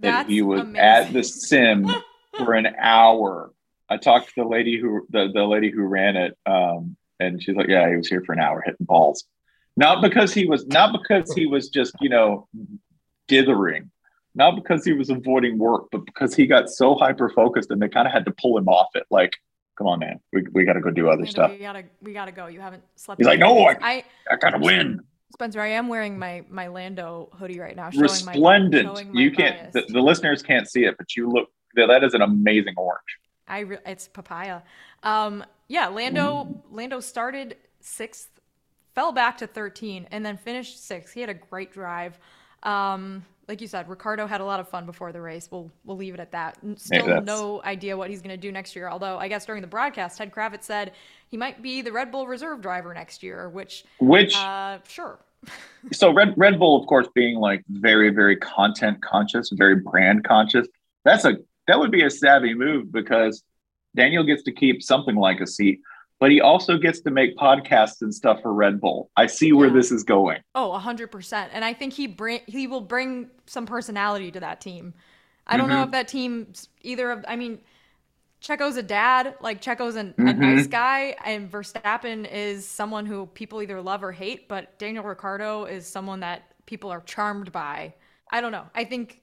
that 0.00 0.10
That's 0.10 0.28
he 0.28 0.42
was 0.42 0.62
amazing. 0.62 0.80
at 0.80 1.12
the 1.12 1.22
sim 1.22 1.90
for 2.36 2.54
an 2.54 2.66
hour. 2.78 3.52
I 3.88 3.98
talked 3.98 4.28
to 4.28 4.34
the 4.36 4.48
lady 4.48 4.80
who 4.80 5.06
the, 5.10 5.30
the 5.32 5.44
lady 5.44 5.70
who 5.70 5.82
ran 5.82 6.16
it, 6.16 6.36
um, 6.46 6.96
and 7.20 7.42
she's 7.42 7.54
like, 7.54 7.68
"Yeah, 7.68 7.88
he 7.88 7.96
was 7.96 8.08
here 8.08 8.22
for 8.24 8.32
an 8.32 8.40
hour 8.40 8.62
hitting 8.64 8.86
balls." 8.86 9.24
Not 9.76 10.02
because 10.02 10.34
he 10.34 10.46
was 10.46 10.66
not 10.66 10.92
because 10.92 11.32
he 11.34 11.46
was 11.46 11.68
just 11.68 11.94
you 12.00 12.08
know 12.08 12.48
dithering, 13.28 13.90
not 14.34 14.56
because 14.56 14.84
he 14.84 14.92
was 14.92 15.10
avoiding 15.10 15.58
work, 15.58 15.88
but 15.92 16.04
because 16.06 16.34
he 16.34 16.46
got 16.46 16.68
so 16.68 16.94
hyper 16.94 17.28
focused, 17.28 17.70
and 17.70 17.80
they 17.80 17.88
kind 17.88 18.06
of 18.06 18.12
had 18.12 18.24
to 18.24 18.32
pull 18.40 18.56
him 18.56 18.68
off 18.68 18.88
it. 18.94 19.04
Like, 19.10 19.32
come 19.76 19.86
on, 19.86 19.98
man, 19.98 20.20
we, 20.32 20.44
we 20.52 20.64
got 20.64 20.74
to 20.74 20.80
go 20.80 20.90
do 20.90 21.08
other 21.08 21.26
stuff. 21.26 21.50
We 21.50 21.58
gotta 21.58 21.84
we 22.00 22.12
gotta 22.12 22.32
go. 22.32 22.46
You 22.46 22.60
haven't 22.60 22.82
slept. 22.96 23.20
He's 23.20 23.26
like, 23.26 23.38
no, 23.38 23.66
I, 23.66 23.76
I, 23.82 24.04
I 24.30 24.36
gotta 24.36 24.58
win. 24.58 25.00
Spencer, 25.32 25.60
I 25.60 25.68
am 25.68 25.88
wearing 25.88 26.18
my 26.18 26.44
my 26.50 26.68
Lando 26.68 27.30
hoodie 27.32 27.58
right 27.58 27.76
now. 27.76 27.90
Resplendent. 27.94 28.86
My, 28.86 29.04
my 29.04 29.20
you 29.20 29.32
can't. 29.32 29.72
The, 29.72 29.84
the, 29.88 30.00
listeners 30.00 30.42
can't 30.42 30.68
see 30.68 30.84
it, 30.84 30.96
but 30.98 31.16
you 31.16 31.30
look. 31.30 31.48
That 31.74 32.04
is 32.04 32.12
an 32.12 32.20
amazing 32.20 32.74
orange. 32.76 33.00
I 33.48 33.60
re- 33.60 33.78
it's 33.86 34.08
papaya. 34.08 34.60
Um, 35.02 35.44
yeah, 35.68 35.88
Lando. 35.88 36.44
Mm. 36.44 36.62
Lando 36.70 37.00
started 37.00 37.56
sixth, 37.80 38.28
fell 38.94 39.12
back 39.12 39.38
to 39.38 39.46
thirteen, 39.46 40.06
and 40.10 40.24
then 40.24 40.36
finished 40.36 40.86
sixth. 40.86 41.14
He 41.14 41.20
had 41.20 41.30
a 41.30 41.34
great 41.34 41.72
drive. 41.72 42.18
Um, 42.62 43.24
like 43.48 43.60
you 43.60 43.66
said, 43.66 43.88
Ricciardo 43.88 44.26
had 44.26 44.40
a 44.40 44.44
lot 44.44 44.60
of 44.60 44.68
fun 44.68 44.86
before 44.86 45.12
the 45.12 45.20
race. 45.20 45.48
We'll 45.50 45.70
we'll 45.84 45.96
leave 45.96 46.14
it 46.14 46.20
at 46.20 46.32
that. 46.32 46.58
Still 46.76 47.20
no 47.22 47.62
idea 47.64 47.96
what 47.96 48.08
he's 48.08 48.22
going 48.22 48.30
to 48.30 48.40
do 48.40 48.52
next 48.52 48.76
year. 48.76 48.88
Although 48.88 49.18
I 49.18 49.28
guess 49.28 49.44
during 49.44 49.62
the 49.62 49.68
broadcast, 49.68 50.18
Ted 50.18 50.32
Kravitz 50.32 50.62
said 50.62 50.92
he 51.28 51.36
might 51.36 51.60
be 51.60 51.82
the 51.82 51.92
Red 51.92 52.12
Bull 52.12 52.26
reserve 52.26 52.62
driver 52.62 52.94
next 52.94 53.22
year. 53.22 53.48
Which 53.48 53.84
which 54.00 54.36
uh, 54.36 54.78
sure. 54.88 55.18
so 55.92 56.12
Red 56.12 56.34
Red 56.36 56.58
Bull, 56.58 56.80
of 56.80 56.86
course, 56.86 57.08
being 57.14 57.36
like 57.36 57.64
very 57.68 58.10
very 58.10 58.36
content 58.36 59.02
conscious, 59.02 59.50
very 59.50 59.76
brand 59.76 60.24
conscious. 60.24 60.68
That's 61.04 61.24
a 61.24 61.36
that 61.66 61.78
would 61.78 61.90
be 61.90 62.04
a 62.04 62.10
savvy 62.10 62.54
move 62.54 62.92
because 62.92 63.42
Daniel 63.96 64.24
gets 64.24 64.44
to 64.44 64.52
keep 64.52 64.82
something 64.82 65.16
like 65.16 65.40
a 65.40 65.46
seat 65.46 65.80
but 66.22 66.30
he 66.30 66.40
also 66.40 66.78
gets 66.78 67.00
to 67.00 67.10
make 67.10 67.36
podcasts 67.36 68.00
and 68.00 68.14
stuff 68.14 68.42
for 68.42 68.54
Red 68.54 68.80
Bull. 68.80 69.10
I 69.16 69.26
see 69.26 69.52
where 69.52 69.66
yeah. 69.66 69.74
this 69.74 69.90
is 69.90 70.04
going. 70.04 70.40
Oh, 70.54 70.70
100%. 70.70 71.48
And 71.52 71.64
I 71.64 71.72
think 71.72 71.92
he 71.94 72.06
bring 72.06 72.42
he 72.46 72.68
will 72.68 72.80
bring 72.80 73.28
some 73.46 73.66
personality 73.66 74.30
to 74.30 74.38
that 74.38 74.60
team. 74.60 74.94
I 75.48 75.56
don't 75.56 75.66
mm-hmm. 75.66 75.74
know 75.74 75.82
if 75.82 75.90
that 75.90 76.06
team's 76.06 76.68
either 76.82 77.10
of 77.10 77.24
I 77.26 77.34
mean 77.34 77.58
Checo's 78.40 78.76
a 78.76 78.84
dad, 78.84 79.34
like 79.40 79.60
Checo's 79.60 79.96
an, 79.96 80.14
mm-hmm. 80.16 80.28
a 80.28 80.32
nice 80.34 80.68
guy, 80.68 81.16
and 81.24 81.50
Verstappen 81.50 82.32
is 82.32 82.68
someone 82.68 83.04
who 83.04 83.26
people 83.26 83.60
either 83.60 83.82
love 83.82 84.04
or 84.04 84.12
hate, 84.12 84.46
but 84.48 84.78
Daniel 84.78 85.02
Ricciardo 85.02 85.64
is 85.64 85.88
someone 85.88 86.20
that 86.20 86.54
people 86.66 86.90
are 86.90 87.00
charmed 87.00 87.50
by. 87.50 87.94
I 88.30 88.40
don't 88.40 88.52
know. 88.52 88.66
I 88.76 88.84
think 88.84 89.22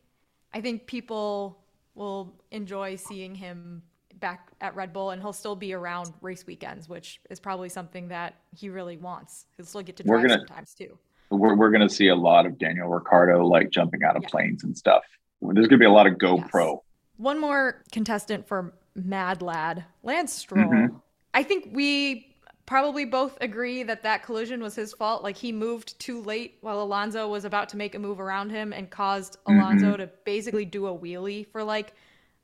I 0.53 0.59
think 0.59 0.85
people 0.85 1.59
will 1.95 2.33
enjoy 2.51 2.97
seeing 2.97 3.35
him 3.35 3.83
back 4.19 4.49
at 4.61 4.75
Red 4.75 4.93
Bull 4.93 5.11
and 5.11 5.21
he'll 5.21 5.33
still 5.33 5.55
be 5.55 5.73
around 5.73 6.13
race 6.21 6.45
weekends, 6.45 6.89
which 6.89 7.19
is 7.29 7.39
probably 7.39 7.69
something 7.69 8.07
that 8.09 8.35
he 8.55 8.69
really 8.69 8.97
wants. 8.97 9.45
He'll 9.57 9.65
still 9.65 9.81
get 9.81 9.97
to 9.97 10.03
drive 10.03 10.27
gonna, 10.27 10.39
sometimes 10.39 10.73
too. 10.73 10.97
We're, 11.29 11.55
we're 11.55 11.71
going 11.71 11.87
to 11.87 11.93
see 11.93 12.07
a 12.07 12.15
lot 12.15 12.45
of 12.45 12.57
Daniel 12.57 12.87
Ricciardo 12.87 13.45
like 13.45 13.69
jumping 13.69 14.03
out 14.03 14.15
of 14.15 14.23
yeah. 14.23 14.29
planes 14.29 14.63
and 14.63 14.77
stuff. 14.77 15.03
There's 15.41 15.67
going 15.67 15.69
to 15.69 15.77
be 15.77 15.85
a 15.85 15.91
lot 15.91 16.07
of 16.07 16.13
GoPro. 16.13 16.73
Yes. 16.73 16.79
One 17.17 17.39
more 17.39 17.83
contestant 17.91 18.47
for 18.47 18.73
Mad 18.95 19.41
Lad, 19.41 19.85
Lance 20.03 20.33
Stroll. 20.33 20.65
Mm-hmm. 20.65 20.95
I 21.33 21.43
think 21.43 21.69
we 21.71 22.35
probably 22.65 23.05
both 23.05 23.37
agree 23.41 23.83
that 23.83 24.03
that 24.03 24.23
collision 24.23 24.61
was 24.61 24.75
his 24.75 24.93
fault. 24.93 25.23
Like 25.23 25.37
he 25.37 25.51
moved 25.51 25.99
too 25.99 26.21
late 26.21 26.57
while 26.61 26.81
Alonso 26.81 27.27
was 27.27 27.45
about 27.45 27.69
to 27.69 27.77
make 27.77 27.95
a 27.95 27.99
move 27.99 28.19
around 28.19 28.51
him 28.51 28.73
and 28.73 28.89
caused 28.89 29.37
Alonso 29.47 29.87
mm-hmm. 29.87 30.01
to 30.01 30.09
basically 30.25 30.65
do 30.65 30.87
a 30.87 30.97
wheelie 30.97 31.47
for 31.47 31.63
like 31.63 31.93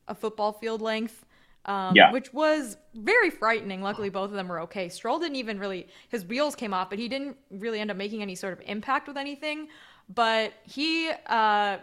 a 0.08 0.16
football 0.16 0.52
field 0.52 0.82
length 0.82 1.25
um, 1.65 1.95
yeah. 1.95 2.12
which 2.12 2.34
was 2.34 2.78
very 2.93 3.30
frightening. 3.30 3.82
Luckily, 3.82 4.10
both 4.10 4.30
of 4.30 4.36
them 4.36 4.47
were 4.47 4.60
okay. 4.62 4.89
Stroll 4.89 5.19
didn't 5.19 5.36
even 5.36 5.60
really, 5.60 5.88
his 6.10 6.25
wheels 6.25 6.56
came 6.56 6.73
off, 6.73 6.89
but 6.89 6.99
he 6.99 7.08
didn't 7.08 7.38
really 7.49 7.80
end 7.80 7.91
up 7.91 7.97
making 7.97 8.21
any 8.21 8.36
sort 8.36 8.54
of 8.54 8.62
impact 8.65 9.08
with 9.08 9.17
anything. 9.17 9.67
But 10.13 10.54
he 10.63 11.10
uh, 11.25 11.78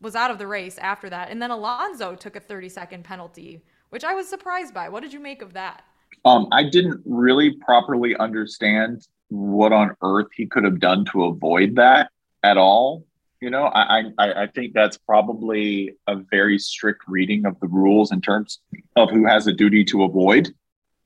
was 0.00 0.14
out 0.14 0.30
of 0.30 0.38
the 0.38 0.46
race 0.46 0.78
after 0.78 1.10
that. 1.10 1.30
And 1.30 1.42
then 1.42 1.50
Alonso 1.50 2.14
took 2.14 2.36
a 2.36 2.40
30 2.40 2.68
second 2.68 3.04
penalty, 3.04 3.62
which 3.90 4.04
I 4.04 4.14
was 4.14 4.28
surprised 4.28 4.72
by. 4.72 4.88
What 4.88 5.02
did 5.02 5.12
you 5.12 5.20
make 5.20 5.42
of 5.42 5.52
that? 5.54 5.84
Um, 6.24 6.48
I 6.52 6.62
didn't 6.64 7.02
really 7.04 7.56
properly 7.56 8.16
understand 8.16 9.06
what 9.28 9.72
on 9.72 9.96
earth 10.02 10.28
he 10.34 10.46
could 10.46 10.64
have 10.64 10.78
done 10.78 11.04
to 11.06 11.24
avoid 11.24 11.74
that 11.76 12.10
at 12.42 12.56
all. 12.56 13.04
You 13.44 13.50
know, 13.50 13.64
I, 13.66 14.04
I, 14.16 14.44
I 14.44 14.46
think 14.46 14.72
that's 14.72 14.96
probably 14.96 15.96
a 16.06 16.16
very 16.16 16.58
strict 16.58 17.02
reading 17.06 17.44
of 17.44 17.60
the 17.60 17.66
rules 17.66 18.10
in 18.10 18.22
terms 18.22 18.60
of 18.96 19.10
who 19.10 19.26
has 19.26 19.46
a 19.46 19.52
duty 19.52 19.84
to 19.84 20.04
avoid, 20.04 20.54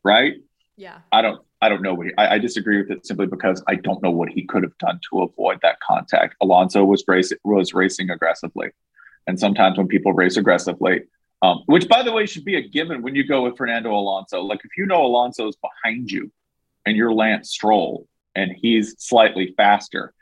right? 0.05 0.35
Yeah. 0.77 0.98
I 1.11 1.20
don't 1.20 1.42
I 1.61 1.68
don't 1.68 1.83
know 1.83 1.94
what 1.94 2.07
he, 2.07 2.12
I, 2.16 2.35
I, 2.35 2.38
disagree 2.38 2.79
with 2.79 2.92
it 2.92 3.05
simply 3.05 3.27
because 3.27 3.61
I 3.66 3.74
don't 3.74 4.01
know 4.05 4.12
what 4.12 4.29
he 4.29 4.44
could 4.44 4.62
have 4.62 4.79
done 4.79 5.01
to 5.11 5.22
avoid 5.22 5.59
that 5.62 5.81
contact. 5.81 6.37
Alonso 6.40 6.85
was 6.85 7.03
racing 7.09 7.38
was 7.42 7.74
racing 7.74 8.11
aggressively, 8.11 8.68
and 9.27 9.40
sometimes 9.40 9.77
when 9.77 9.88
people 9.88 10.12
race 10.12 10.37
aggressively, 10.37 11.01
um, 11.42 11.64
which 11.66 11.88
by 11.88 12.05
the 12.05 12.12
way 12.12 12.24
should 12.24 12.44
be 12.44 12.55
a 12.55 12.68
given 12.68 13.03
when 13.03 13.16
you 13.16 13.27
go 13.27 13.42
with 13.42 13.57
Fernando 13.57 13.90
Alonso. 13.90 14.42
Like 14.42 14.61
if 14.64 14.70
you 14.79 14.87
know 14.87 15.05
Alonso's 15.05 15.57
behind 15.57 16.09
you, 16.09 16.31
and 16.87 16.96
you're 16.96 17.12
Lance 17.12 17.51
Stroll, 17.51 18.07
and 18.37 18.53
he's 18.53 18.94
slightly 19.01 19.55
faster, 19.57 20.14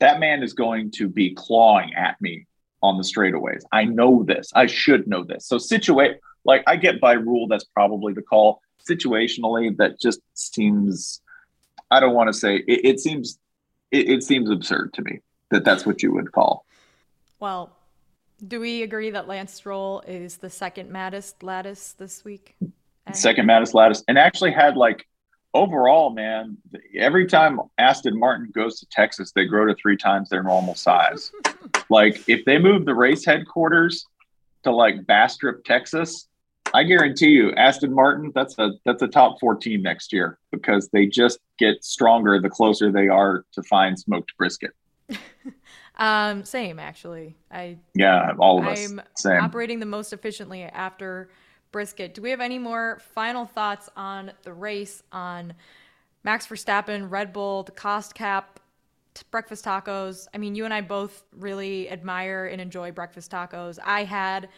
that 0.00 0.18
man 0.18 0.42
is 0.42 0.52
going 0.52 0.90
to 0.92 1.08
be 1.08 1.34
clawing 1.34 1.94
at 1.94 2.20
me 2.20 2.46
on 2.82 2.96
the 2.96 3.02
straightaways. 3.02 3.62
I 3.72 3.84
know 3.84 4.24
this. 4.24 4.50
I 4.54 4.66
should 4.66 5.06
know 5.06 5.22
this. 5.22 5.46
So 5.46 5.58
situate 5.58 6.18
like 6.44 6.64
I 6.66 6.76
get 6.76 7.00
by 7.00 7.12
rule 7.12 7.46
that's 7.46 7.64
probably 7.64 8.12
the 8.12 8.22
call. 8.22 8.60
Situationally, 8.88 9.76
that 9.76 10.00
just 10.00 10.20
seems 10.34 11.20
I 11.90 12.00
don't 12.00 12.14
want 12.14 12.28
to 12.28 12.32
say 12.32 12.56
it, 12.56 12.80
it 12.84 13.00
seems 13.00 13.38
it, 13.90 14.08
it 14.08 14.22
seems 14.22 14.50
absurd 14.50 14.94
to 14.94 15.02
me 15.02 15.20
that 15.50 15.64
that's 15.64 15.84
what 15.84 16.02
you 16.02 16.12
would 16.12 16.32
call. 16.32 16.64
Well, 17.38 17.76
do 18.46 18.60
we 18.60 18.82
agree 18.82 19.10
that 19.10 19.28
Lance 19.28 19.52
Stroll 19.52 20.02
is 20.06 20.38
the 20.38 20.48
second 20.48 20.90
maddest 20.90 21.42
lattice 21.42 21.92
this 21.92 22.24
week? 22.24 22.56
Second 23.12 23.46
maddest 23.46 23.74
lattice, 23.74 24.04
and 24.08 24.16
actually 24.16 24.52
had 24.52 24.76
like 24.76 25.06
overall, 25.54 26.10
man, 26.10 26.56
every 26.96 27.26
time 27.26 27.60
Aston 27.78 28.18
Martin 28.18 28.50
goes 28.54 28.78
to 28.80 28.86
Texas, 28.86 29.32
they 29.34 29.46
grow 29.46 29.66
to 29.66 29.74
three 29.74 29.96
times 29.96 30.28
their 30.28 30.42
normal 30.42 30.74
size. 30.74 31.32
like 31.90 32.22
if 32.28 32.44
they 32.44 32.58
move 32.58 32.84
the 32.84 32.94
race 32.94 33.24
headquarters 33.24 34.06
to 34.64 34.70
like 34.70 35.06
Bastrop, 35.06 35.64
Texas, 35.64 36.28
I 36.72 36.84
guarantee 36.84 37.30
you, 37.30 37.52
Aston 37.54 37.92
Martin, 37.92 38.30
that's 38.34 38.58
a 38.58 38.72
that's 38.84 39.02
a 39.02 39.08
top 39.08 39.40
four 39.40 39.56
team 39.56 39.82
next 39.82 40.12
year 40.12 40.38
because 40.52 40.88
they 40.92 41.06
just 41.06 41.38
get 41.58 41.84
stronger 41.84 42.40
the 42.40 42.50
closer 42.50 42.92
they 42.92 43.08
are 43.08 43.44
to 43.52 43.62
find 43.64 43.98
smoked 43.98 44.36
brisket. 44.36 44.70
um, 45.96 46.44
same 46.44 46.78
actually. 46.78 47.36
I 47.50 47.78
yeah, 47.94 48.34
all 48.38 48.60
of 48.60 48.66
us. 48.66 48.88
I'm 48.88 49.00
same. 49.16 49.40
operating 49.40 49.80
the 49.80 49.86
most 49.86 50.12
efficiently 50.12 50.62
after 50.62 51.30
brisket. 51.72 52.14
Do 52.14 52.22
we 52.22 52.30
have 52.30 52.40
any 52.40 52.58
more 52.58 53.00
final 53.14 53.46
thoughts 53.46 53.88
on 53.96 54.32
the 54.42 54.52
race, 54.52 55.02
on 55.12 55.54
Max 56.24 56.46
Verstappen, 56.46 57.10
Red 57.10 57.32
Bull, 57.32 57.62
the 57.62 57.72
cost 57.72 58.14
cap, 58.14 58.60
t- 59.14 59.22
breakfast 59.30 59.64
tacos? 59.64 60.26
I 60.34 60.38
mean, 60.38 60.54
you 60.54 60.64
and 60.64 60.74
I 60.74 60.80
both 60.80 61.24
really 61.36 61.90
admire 61.90 62.46
and 62.46 62.60
enjoy 62.60 62.92
breakfast 62.92 63.30
tacos. 63.30 63.78
I 63.84 64.04
had 64.04 64.48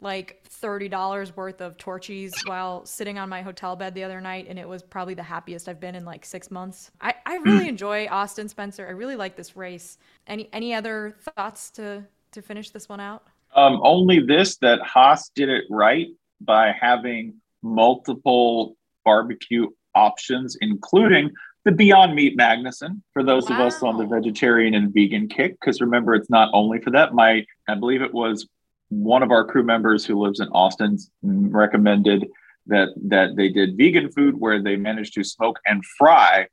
like 0.00 0.42
$30 0.48 1.36
worth 1.36 1.60
of 1.60 1.76
Torchy's 1.76 2.32
while 2.46 2.86
sitting 2.86 3.18
on 3.18 3.28
my 3.28 3.42
hotel 3.42 3.76
bed 3.76 3.94
the 3.94 4.02
other 4.02 4.20
night 4.20 4.46
and 4.48 4.58
it 4.58 4.66
was 4.66 4.82
probably 4.82 5.14
the 5.14 5.22
happiest 5.22 5.68
I've 5.68 5.80
been 5.80 5.94
in 5.94 6.04
like 6.04 6.24
6 6.24 6.50
months. 6.50 6.90
I, 7.00 7.14
I 7.26 7.36
really 7.36 7.68
enjoy 7.68 8.06
Austin 8.08 8.48
Spencer. 8.48 8.86
I 8.86 8.92
really 8.92 9.16
like 9.16 9.36
this 9.36 9.56
race. 9.56 9.98
Any 10.26 10.48
any 10.52 10.74
other 10.74 11.16
thoughts 11.36 11.70
to 11.72 12.04
to 12.32 12.42
finish 12.42 12.70
this 12.70 12.88
one 12.88 13.00
out? 13.00 13.24
Um, 13.54 13.80
only 13.82 14.20
this 14.20 14.56
that 14.58 14.80
Haas 14.82 15.30
did 15.34 15.48
it 15.48 15.64
right 15.68 16.06
by 16.40 16.72
having 16.78 17.34
multiple 17.62 18.76
barbecue 19.04 19.68
options, 19.94 20.56
including 20.60 21.30
the 21.64 21.72
Beyond 21.72 22.14
Meat 22.14 22.38
Magnuson 22.38 23.02
for 23.12 23.22
those 23.22 23.48
wow. 23.48 23.56
of 23.56 23.66
us 23.66 23.82
on 23.82 23.98
the 23.98 24.06
vegetarian 24.06 24.74
and 24.74 24.92
vegan 24.92 25.28
kick. 25.28 25.58
Because 25.60 25.80
remember, 25.80 26.14
it's 26.14 26.30
not 26.30 26.50
only 26.52 26.80
for 26.80 26.90
that. 26.90 27.14
My, 27.14 27.44
I 27.68 27.74
believe 27.74 28.02
it 28.02 28.14
was 28.14 28.48
one 28.88 29.22
of 29.22 29.30
our 29.30 29.44
crew 29.44 29.62
members 29.62 30.04
who 30.04 30.18
lives 30.18 30.40
in 30.40 30.48
Austin 30.48 30.98
recommended 31.22 32.26
that 32.66 32.88
that 33.08 33.36
they 33.36 33.48
did 33.48 33.76
vegan 33.76 34.10
food 34.12 34.38
where 34.38 34.62
they 34.62 34.76
managed 34.76 35.14
to 35.14 35.24
smoke 35.24 35.58
and 35.66 35.84
fry 35.84 36.46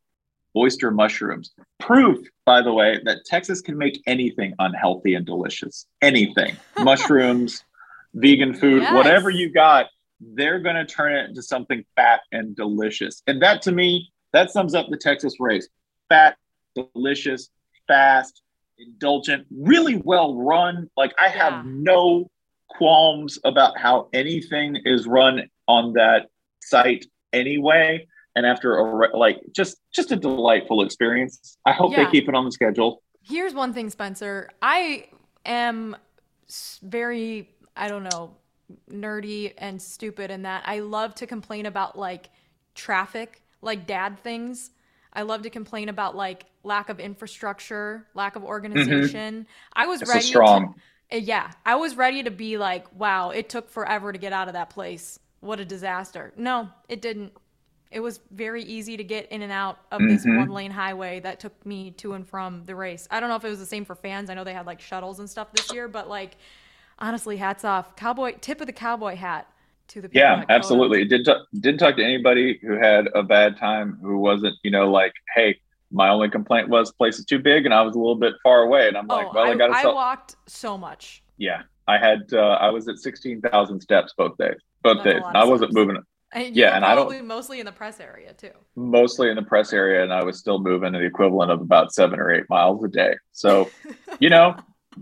oyster 0.56 0.92
mushrooms. 0.92 1.52
Proof, 1.80 2.26
by 2.46 2.62
the 2.62 2.74
way, 2.74 3.00
that 3.06 3.26
Texas 3.26 3.62
can 3.62 3.78
make 3.78 4.02
anything 4.08 4.54
unhealthy 4.60 5.14
and 5.14 5.26
delicious. 5.26 5.86
Anything. 6.02 6.56
mushrooms, 6.80 7.64
vegan 8.14 8.54
food, 8.54 8.82
yes. 8.82 8.94
whatever 8.94 9.30
you 9.30 9.52
got, 9.52 9.88
they're 10.20 10.60
going 10.60 10.76
to 10.76 10.86
turn 10.86 11.16
it 11.16 11.30
into 11.30 11.42
something 11.42 11.84
fat 11.96 12.22
and 12.32 12.56
delicious. 12.56 13.22
And 13.28 13.42
that 13.42 13.62
to 13.64 13.72
me, 13.72 14.12
that 14.34 14.52
sums 14.52 14.76
up 14.76 14.88
the 14.90 14.98
Texas 14.98 15.36
race. 15.40 15.68
Fat, 16.10 16.38
delicious, 16.76 17.50
fast, 17.88 18.42
indulgent, 18.78 19.46
really 19.52 19.96
well 19.96 20.36
run. 20.36 20.90
Like 20.98 21.14
I 21.20 21.30
have 21.30 21.54
yeah. 21.54 21.64
no 21.66 22.32
qualms 22.70 23.40
about 23.46 23.78
how 23.78 24.10
anything 24.14 24.78
is 24.86 25.08
run 25.08 25.50
on 25.68 25.94
that 25.94 26.30
site 26.62 27.06
anyway. 27.34 28.08
And 28.36 28.46
after 28.46 28.78
a 28.78 29.18
like 29.18 29.40
just 29.52 29.78
just 29.94 30.12
a 30.12 30.16
delightful 30.16 30.84
experience. 30.84 31.58
I 31.66 31.74
hope 31.74 31.92
yeah. 31.92 32.06
they 32.06 32.12
keep 32.12 32.30
it 32.30 32.36
on 32.36 32.46
the 32.46 32.52
schedule. 32.52 33.02
Here's 33.24 33.54
one 33.54 33.74
thing, 33.74 33.90
Spencer. 33.90 34.50
I 34.62 35.08
am 35.46 35.96
very 36.84 37.50
I 37.78 37.88
don't 37.88 38.04
know 38.04 38.36
nerdy 38.92 39.54
and 39.58 39.82
stupid 39.82 40.30
in 40.30 40.42
that 40.42 40.64
I 40.66 40.80
love 40.80 41.16
to 41.16 41.28
complain 41.28 41.66
about 41.66 41.98
like 41.98 42.30
traffic, 42.76 43.42
like 43.62 43.88
dad 43.88 44.20
things. 44.20 44.72
I 45.14 45.22
love 45.24 45.44
to 45.44 45.50
complain 45.50 45.90
about 45.90 46.16
like 46.16 46.46
lack 46.64 46.90
of 46.90 47.00
infrastructure, 47.00 48.08
lack 48.14 48.36
of 48.36 48.44
organization. 48.44 49.42
Mm-hmm. 49.42 49.72
I 49.74 49.88
was 49.88 50.02
That's 50.02 50.14
ready 50.14 50.26
strong. 50.26 50.74
to 50.74 51.18
uh, 51.18 51.20
yeah, 51.20 51.52
I 51.66 51.76
was 51.76 51.96
ready 51.96 52.24
to 52.24 52.32
be 52.32 52.58
like, 52.58 52.86
wow, 52.94 53.30
it 53.30 53.50
took 53.50 53.70
forever 53.70 54.12
to 54.12 54.20
get 54.20 54.34
out 54.34 54.48
of 54.48 54.54
that 54.54 54.70
place. 54.70 55.20
What 55.40 55.60
a 55.60 55.66
disaster. 55.66 56.34
No, 56.36 56.70
it 56.90 57.02
didn't. 57.02 57.34
It 57.90 58.02
was 58.02 58.20
very 58.32 58.64
easy 58.64 58.98
to 58.98 59.04
get 59.04 59.32
in 59.32 59.42
and 59.42 59.52
out 59.52 59.80
of 59.92 60.02
mm-hmm. 60.02 60.10
this 60.10 60.26
one 60.26 60.50
lane 60.50 60.72
highway 60.72 61.22
that 61.22 61.40
took 61.40 61.66
me 61.66 61.92
to 61.92 62.14
and 62.14 62.28
from 62.28 62.66
the 62.66 62.76
race. 62.76 63.08
I 63.10 63.22
don't 63.22 63.30
know 63.30 63.38
if 63.38 63.46
it 63.46 63.50
was 63.50 63.60
the 63.60 63.66
same 63.66 63.86
for 63.86 63.96
fans. 63.96 64.30
I 64.30 64.34
know 64.34 64.44
they 64.44 64.54
had 64.54 64.66
like 64.66 64.82
shuttles 64.82 65.20
and 65.20 65.30
stuff 65.30 65.54
this 65.54 65.72
year, 65.72 65.88
but 65.88 66.10
like 66.10 66.36
honestly, 67.00 67.38
hats 67.38 67.64
off. 67.64 67.96
Cowboy 67.96 68.36
tip 68.42 68.62
of 68.62 68.68
the 68.68 68.74
cowboy 68.74 69.16
hat 69.16 69.48
to 69.90 70.02
the 70.02 70.10
Yeah, 70.12 70.44
absolutely. 70.50 71.04
It 71.04 71.10
did 71.10 71.26
t- 71.26 71.44
didn't 71.60 71.80
talk 71.80 71.96
to 71.98 72.04
anybody 72.04 72.60
who 72.62 72.74
had 72.74 73.08
a 73.16 73.24
bad 73.24 73.58
time 73.58 73.98
who 74.02 74.18
wasn't, 74.18 74.56
you 74.64 74.72
know, 74.72 74.92
like, 74.92 75.14
hey, 75.36 75.60
my 75.92 76.10
only 76.10 76.30
complaint 76.30 76.70
was 76.70 76.92
place 76.92 77.18
is 77.18 77.26
too 77.26 77.40
big 77.40 77.66
and 77.66 77.74
I 77.74 77.82
was 77.82 77.96
a 77.96 78.00
little 78.00 78.16
bit 78.16 78.34
far 78.44 78.64
away. 78.64 78.88
And 78.88 78.98
I'm 78.98 79.08
like, 79.08 79.28
oh, 79.28 79.32
well, 79.34 79.46
I, 79.46 79.52
I 79.52 79.56
got 79.56 79.68
to. 79.68 79.90
I 79.90 79.94
walked 79.94 80.36
so 80.48 80.78
much. 80.78 81.24
Yeah, 81.38 81.64
I 81.88 81.98
had. 81.98 82.34
Uh, 82.34 82.58
I 82.60 82.70
was 82.70 82.88
at 82.88 82.98
sixteen 82.98 83.42
thousand 83.42 83.80
steps 83.82 84.14
both 84.18 84.38
days. 84.38 84.58
Both 84.84 85.04
That's 85.04 85.16
days. 85.16 85.24
I 85.34 85.46
wasn't 85.46 85.74
moving. 85.74 85.98
And 86.34 86.56
yeah, 86.56 86.76
and 86.76 86.84
I 86.84 86.94
don't 86.94 87.26
mostly 87.26 87.60
in 87.62 87.66
the 87.66 87.72
press 87.72 88.02
area 88.02 88.34
too. 88.34 88.52
Mostly 88.76 89.30
in 89.30 89.36
the 89.36 89.44
press 89.44 89.72
area, 89.72 90.04
and 90.04 90.12
I 90.12 90.24
was 90.24 90.38
still 90.38 90.60
moving 90.60 90.92
the 90.92 91.00
equivalent 91.00 91.52
of 91.52 91.62
about 91.62 91.94
seven 91.94 92.20
or 92.20 92.34
eight 92.34 92.50
miles 92.50 92.84
a 92.84 92.90
day. 92.90 93.16
So, 93.32 93.70
you 94.20 94.30
know, 94.30 94.56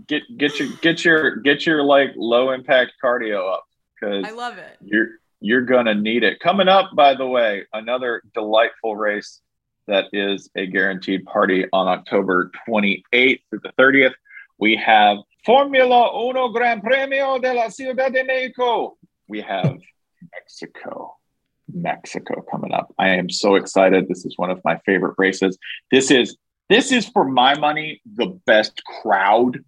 get 0.06 0.22
get 0.36 0.58
your 0.58 0.68
get 0.80 1.04
your 1.04 1.36
get 1.36 1.66
your 1.66 1.82
like 1.82 2.10
low 2.16 2.50
impact 2.50 2.92
cardio 3.02 3.52
up 3.52 3.64
because 3.94 4.24
I 4.24 4.30
love 4.30 4.58
it. 4.58 4.76
You're 4.80 5.08
you're 5.40 5.62
gonna 5.62 5.94
need 5.94 6.24
it. 6.24 6.40
Coming 6.40 6.68
up, 6.68 6.90
by 6.94 7.14
the 7.14 7.26
way, 7.26 7.64
another 7.72 8.22
delightful 8.34 8.96
race 8.96 9.40
that 9.86 10.06
is 10.12 10.50
a 10.56 10.66
guaranteed 10.66 11.24
party 11.24 11.66
on 11.72 11.86
October 11.86 12.50
28th 12.68 13.40
through 13.48 13.60
the 13.62 13.72
30th. 13.78 14.14
We 14.58 14.76
have 14.76 15.18
Formula 15.44 16.10
Uno 16.28 16.48
Gran 16.48 16.80
Premio 16.80 17.40
de 17.40 17.52
la 17.52 17.68
Ciudad 17.68 18.12
de 18.12 18.24
Mexico. 18.24 18.96
We 19.28 19.42
have 19.42 19.78
Mexico. 20.32 21.16
Mexico 21.72 22.44
coming 22.50 22.72
up. 22.72 22.94
I 22.98 23.10
am 23.10 23.28
so 23.28 23.56
excited. 23.56 24.08
This 24.08 24.24
is 24.24 24.34
one 24.36 24.50
of 24.50 24.60
my 24.64 24.78
favorite 24.86 25.14
races. 25.18 25.58
This 25.90 26.10
is 26.10 26.36
this 26.68 26.90
is 26.90 27.08
for 27.08 27.24
my 27.24 27.56
money 27.56 28.00
the 28.16 28.38
best 28.46 28.82
crowd 28.84 29.64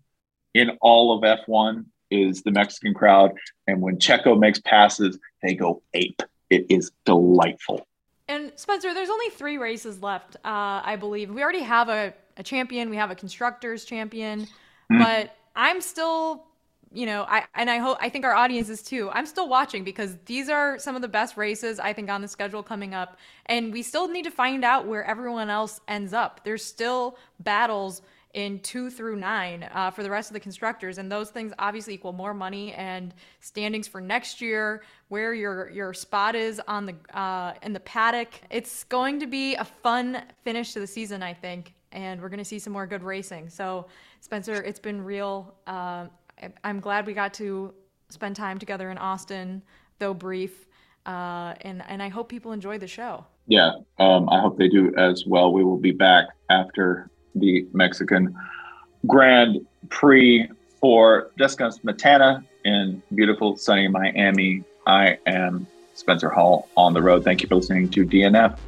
in 0.59 0.77
all 0.81 1.17
of 1.17 1.23
F1 1.23 1.85
is 2.11 2.43
the 2.43 2.51
Mexican 2.51 2.95
crowd. 2.95 3.33
And 3.67 3.81
when 3.81 3.99
Checo 3.99 4.39
makes 4.39 4.59
passes, 4.59 5.19
they 5.43 5.55
go 5.55 5.83
ape. 5.95 6.23
It 6.51 6.67
is 6.69 6.91
delightful. 7.05 7.87
And 8.27 8.53
Spencer, 8.57 8.93
there's 8.93 9.09
only 9.09 9.31
three 9.31 9.57
races 9.57 10.03
left, 10.03 10.37
uh, 10.37 10.83
I 10.85 10.97
believe. 10.97 11.31
We 11.31 11.43
already 11.43 11.63
have 11.63 11.89
a, 11.89 12.13
a 12.37 12.43
champion, 12.43 12.91
we 12.91 12.97
have 12.97 13.11
a 13.11 13.15
constructors 13.15 13.85
champion, 13.85 14.47
mm. 14.93 14.99
but 14.99 15.35
I'm 15.57 15.81
still, 15.81 16.45
you 16.93 17.07
know, 17.07 17.25
I 17.27 17.45
and 17.55 17.71
I 17.71 17.79
hope 17.79 17.97
I 18.01 18.11
think 18.11 18.27
our 18.27 18.35
audience 18.35 18.69
is 18.69 18.83
too. 18.83 19.11
I'm 19.13 19.25
still 19.25 19.49
watching 19.49 19.83
because 19.83 20.17
these 20.27 20.51
are 20.51 20.79
some 20.79 20.95
of 20.95 21.01
the 21.01 21.09
best 21.09 21.39
races 21.39 21.79
I 21.79 21.95
think 21.95 22.11
on 22.11 22.21
the 22.21 22.29
schedule 22.29 22.63
coming 22.63 22.93
up, 22.93 23.19
and 23.47 23.73
we 23.73 23.83
still 23.83 24.09
need 24.09 24.25
to 24.25 24.31
find 24.31 24.63
out 24.63 24.87
where 24.87 25.05
everyone 25.05 25.49
else 25.49 25.81
ends 25.89 26.13
up. 26.13 26.43
There's 26.45 26.65
still 26.65 27.17
battles 27.41 28.03
in 28.35 28.61
two 28.61 28.91
through 28.91 29.17
nine 29.17 29.69
uh, 29.73 29.91
for 29.91 30.03
the 30.03 30.11
rest 30.11 30.31
of 30.31 30.35
the 30.35 30.41
constructors, 30.41 30.99
and 30.99 31.11
those 31.11 31.31
things 31.31 31.53
obviously 31.59 31.95
equal 31.95 32.13
more 32.13 32.35
money 32.35 32.73
and 32.75 33.15
standings 33.41 33.89
for 33.89 34.01
next 34.01 34.41
year, 34.41 34.83
where 35.09 35.35
your 35.35 35.71
your 35.71 35.95
spot 35.95 36.35
is 36.35 36.61
on 36.69 36.87
the 36.87 36.95
uh, 37.19 37.55
in 37.63 37.73
the 37.73 37.81
paddock. 37.81 38.29
It's 38.51 38.85
going 38.85 39.19
to 39.21 39.27
be 39.27 39.55
a 39.55 39.65
fun 39.65 40.23
finish 40.45 40.73
to 40.75 40.81
the 40.81 40.87
season, 40.87 41.23
I 41.23 41.33
think, 41.33 41.75
and 41.93 42.21
we're 42.21 42.29
going 42.29 42.39
to 42.39 42.45
see 42.45 42.59
some 42.59 42.73
more 42.73 42.87
good 42.87 43.03
racing. 43.03 43.49
So, 43.49 43.87
Spencer, 44.21 44.55
it's 44.55 44.81
been 44.81 45.03
real. 45.03 45.55
Uh, 45.67 46.07
I'm 46.65 46.81
glad 46.81 47.07
we 47.07 47.15
got 47.15 47.35
to 47.35 47.73
spend 48.11 48.37
time 48.37 48.59
together 48.59 48.91
in 48.91 48.99
Austin, 48.99 49.63
though 49.99 50.15
brief. 50.15 50.67
Uh, 51.07 51.55
and 51.63 51.83
and 51.89 52.03
I 52.03 52.09
hope 52.09 52.29
people 52.29 52.53
enjoy 52.53 52.77
the 52.79 52.87
show. 52.87 53.25
Yeah, 53.47 53.71
um, 53.99 54.29
I 54.29 54.41
hope 54.41 54.59
they 54.59 54.69
do 54.69 54.93
as 54.99 55.25
well. 55.27 55.53
We 55.53 55.65
will 55.65 55.79
be 55.79 55.93
back 55.93 56.27
after 56.51 57.11
the 57.39 57.67
Mexican 57.73 58.35
Grand 59.07 59.59
Prix 59.89 60.49
for 60.81 61.31
Jessica 61.39 61.71
Smetana 61.71 62.45
in 62.65 63.03
beautiful 63.15 63.57
sunny 63.57 63.89
Miami. 63.89 64.65
I 64.87 65.19
am 65.27 65.67
Spencer 65.95 66.29
Hall 66.31 66.69
on 66.77 66.95
the 66.95 67.03
road. 67.03 67.25
Thank 67.25 67.43
you 67.43 67.49
for 67.49 67.57
listening 67.57 67.91
to 67.91 68.07
DNF 68.07 68.59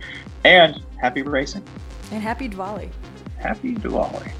and 0.44 0.82
happy 1.00 1.22
racing. 1.22 1.64
And 2.10 2.22
happy 2.22 2.48
Diwali. 2.48 2.90
Happy 3.38 3.74
Diwali. 3.74 4.32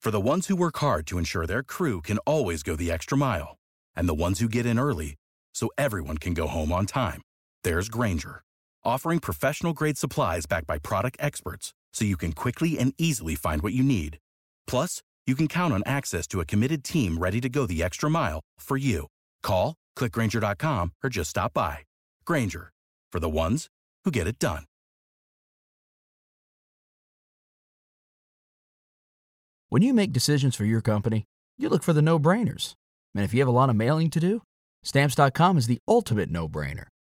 For 0.00 0.10
the 0.10 0.20
ones 0.20 0.48
who 0.48 0.56
work 0.56 0.76
hard 0.76 1.06
to 1.06 1.16
ensure 1.16 1.46
their 1.46 1.62
crew 1.62 2.02
can 2.02 2.18
always 2.26 2.62
go 2.62 2.76
the 2.76 2.92
extra 2.92 3.16
mile, 3.16 3.56
and 3.96 4.06
the 4.06 4.14
ones 4.14 4.38
who 4.38 4.48
get 4.50 4.66
in 4.66 4.78
early 4.78 5.14
so 5.54 5.70
everyone 5.78 6.18
can 6.18 6.34
go 6.34 6.46
home 6.46 6.72
on 6.72 6.84
time, 6.84 7.22
there's 7.62 7.88
Grainger, 7.88 8.42
offering 8.84 9.18
professional 9.18 9.72
grade 9.72 9.96
supplies 9.96 10.46
backed 10.46 10.66
by 10.66 10.78
product 10.78 11.16
experts 11.20 11.72
so 11.94 12.04
you 12.04 12.16
can 12.16 12.32
quickly 12.32 12.78
and 12.78 12.92
easily 12.98 13.34
find 13.34 13.62
what 13.62 13.72
you 13.72 13.82
need. 13.82 14.18
Plus, 14.66 15.02
you 15.26 15.34
can 15.34 15.48
count 15.48 15.72
on 15.72 15.82
access 15.86 16.26
to 16.26 16.40
a 16.40 16.44
committed 16.44 16.84
team 16.84 17.16
ready 17.18 17.40
to 17.40 17.48
go 17.48 17.66
the 17.66 17.82
extra 17.82 18.10
mile 18.10 18.40
for 18.58 18.76
you. 18.76 19.06
Call, 19.42 19.74
clickgrainger.com, 19.96 20.92
or 21.02 21.08
just 21.08 21.30
stop 21.30 21.54
by. 21.54 21.78
Grainger, 22.26 22.72
for 23.10 23.20
the 23.20 23.30
ones 23.30 23.68
who 24.04 24.10
get 24.10 24.26
it 24.26 24.38
done. 24.38 24.64
When 29.70 29.82
you 29.82 29.92
make 29.92 30.12
decisions 30.12 30.54
for 30.54 30.64
your 30.64 30.80
company, 30.80 31.24
you 31.58 31.68
look 31.68 31.82
for 31.82 31.92
the 31.92 32.02
no 32.02 32.18
brainers. 32.18 32.74
And 33.14 33.24
if 33.24 33.34
you 33.34 33.40
have 33.40 33.48
a 33.48 33.52
lot 33.52 33.70
of 33.70 33.76
mailing 33.76 34.08
to 34.10 34.20
do, 34.20 34.42
stamps.com 34.84 35.58
is 35.58 35.66
the 35.66 35.78
ultimate 35.88 36.30
no 36.30 36.48
brainer. 36.48 36.84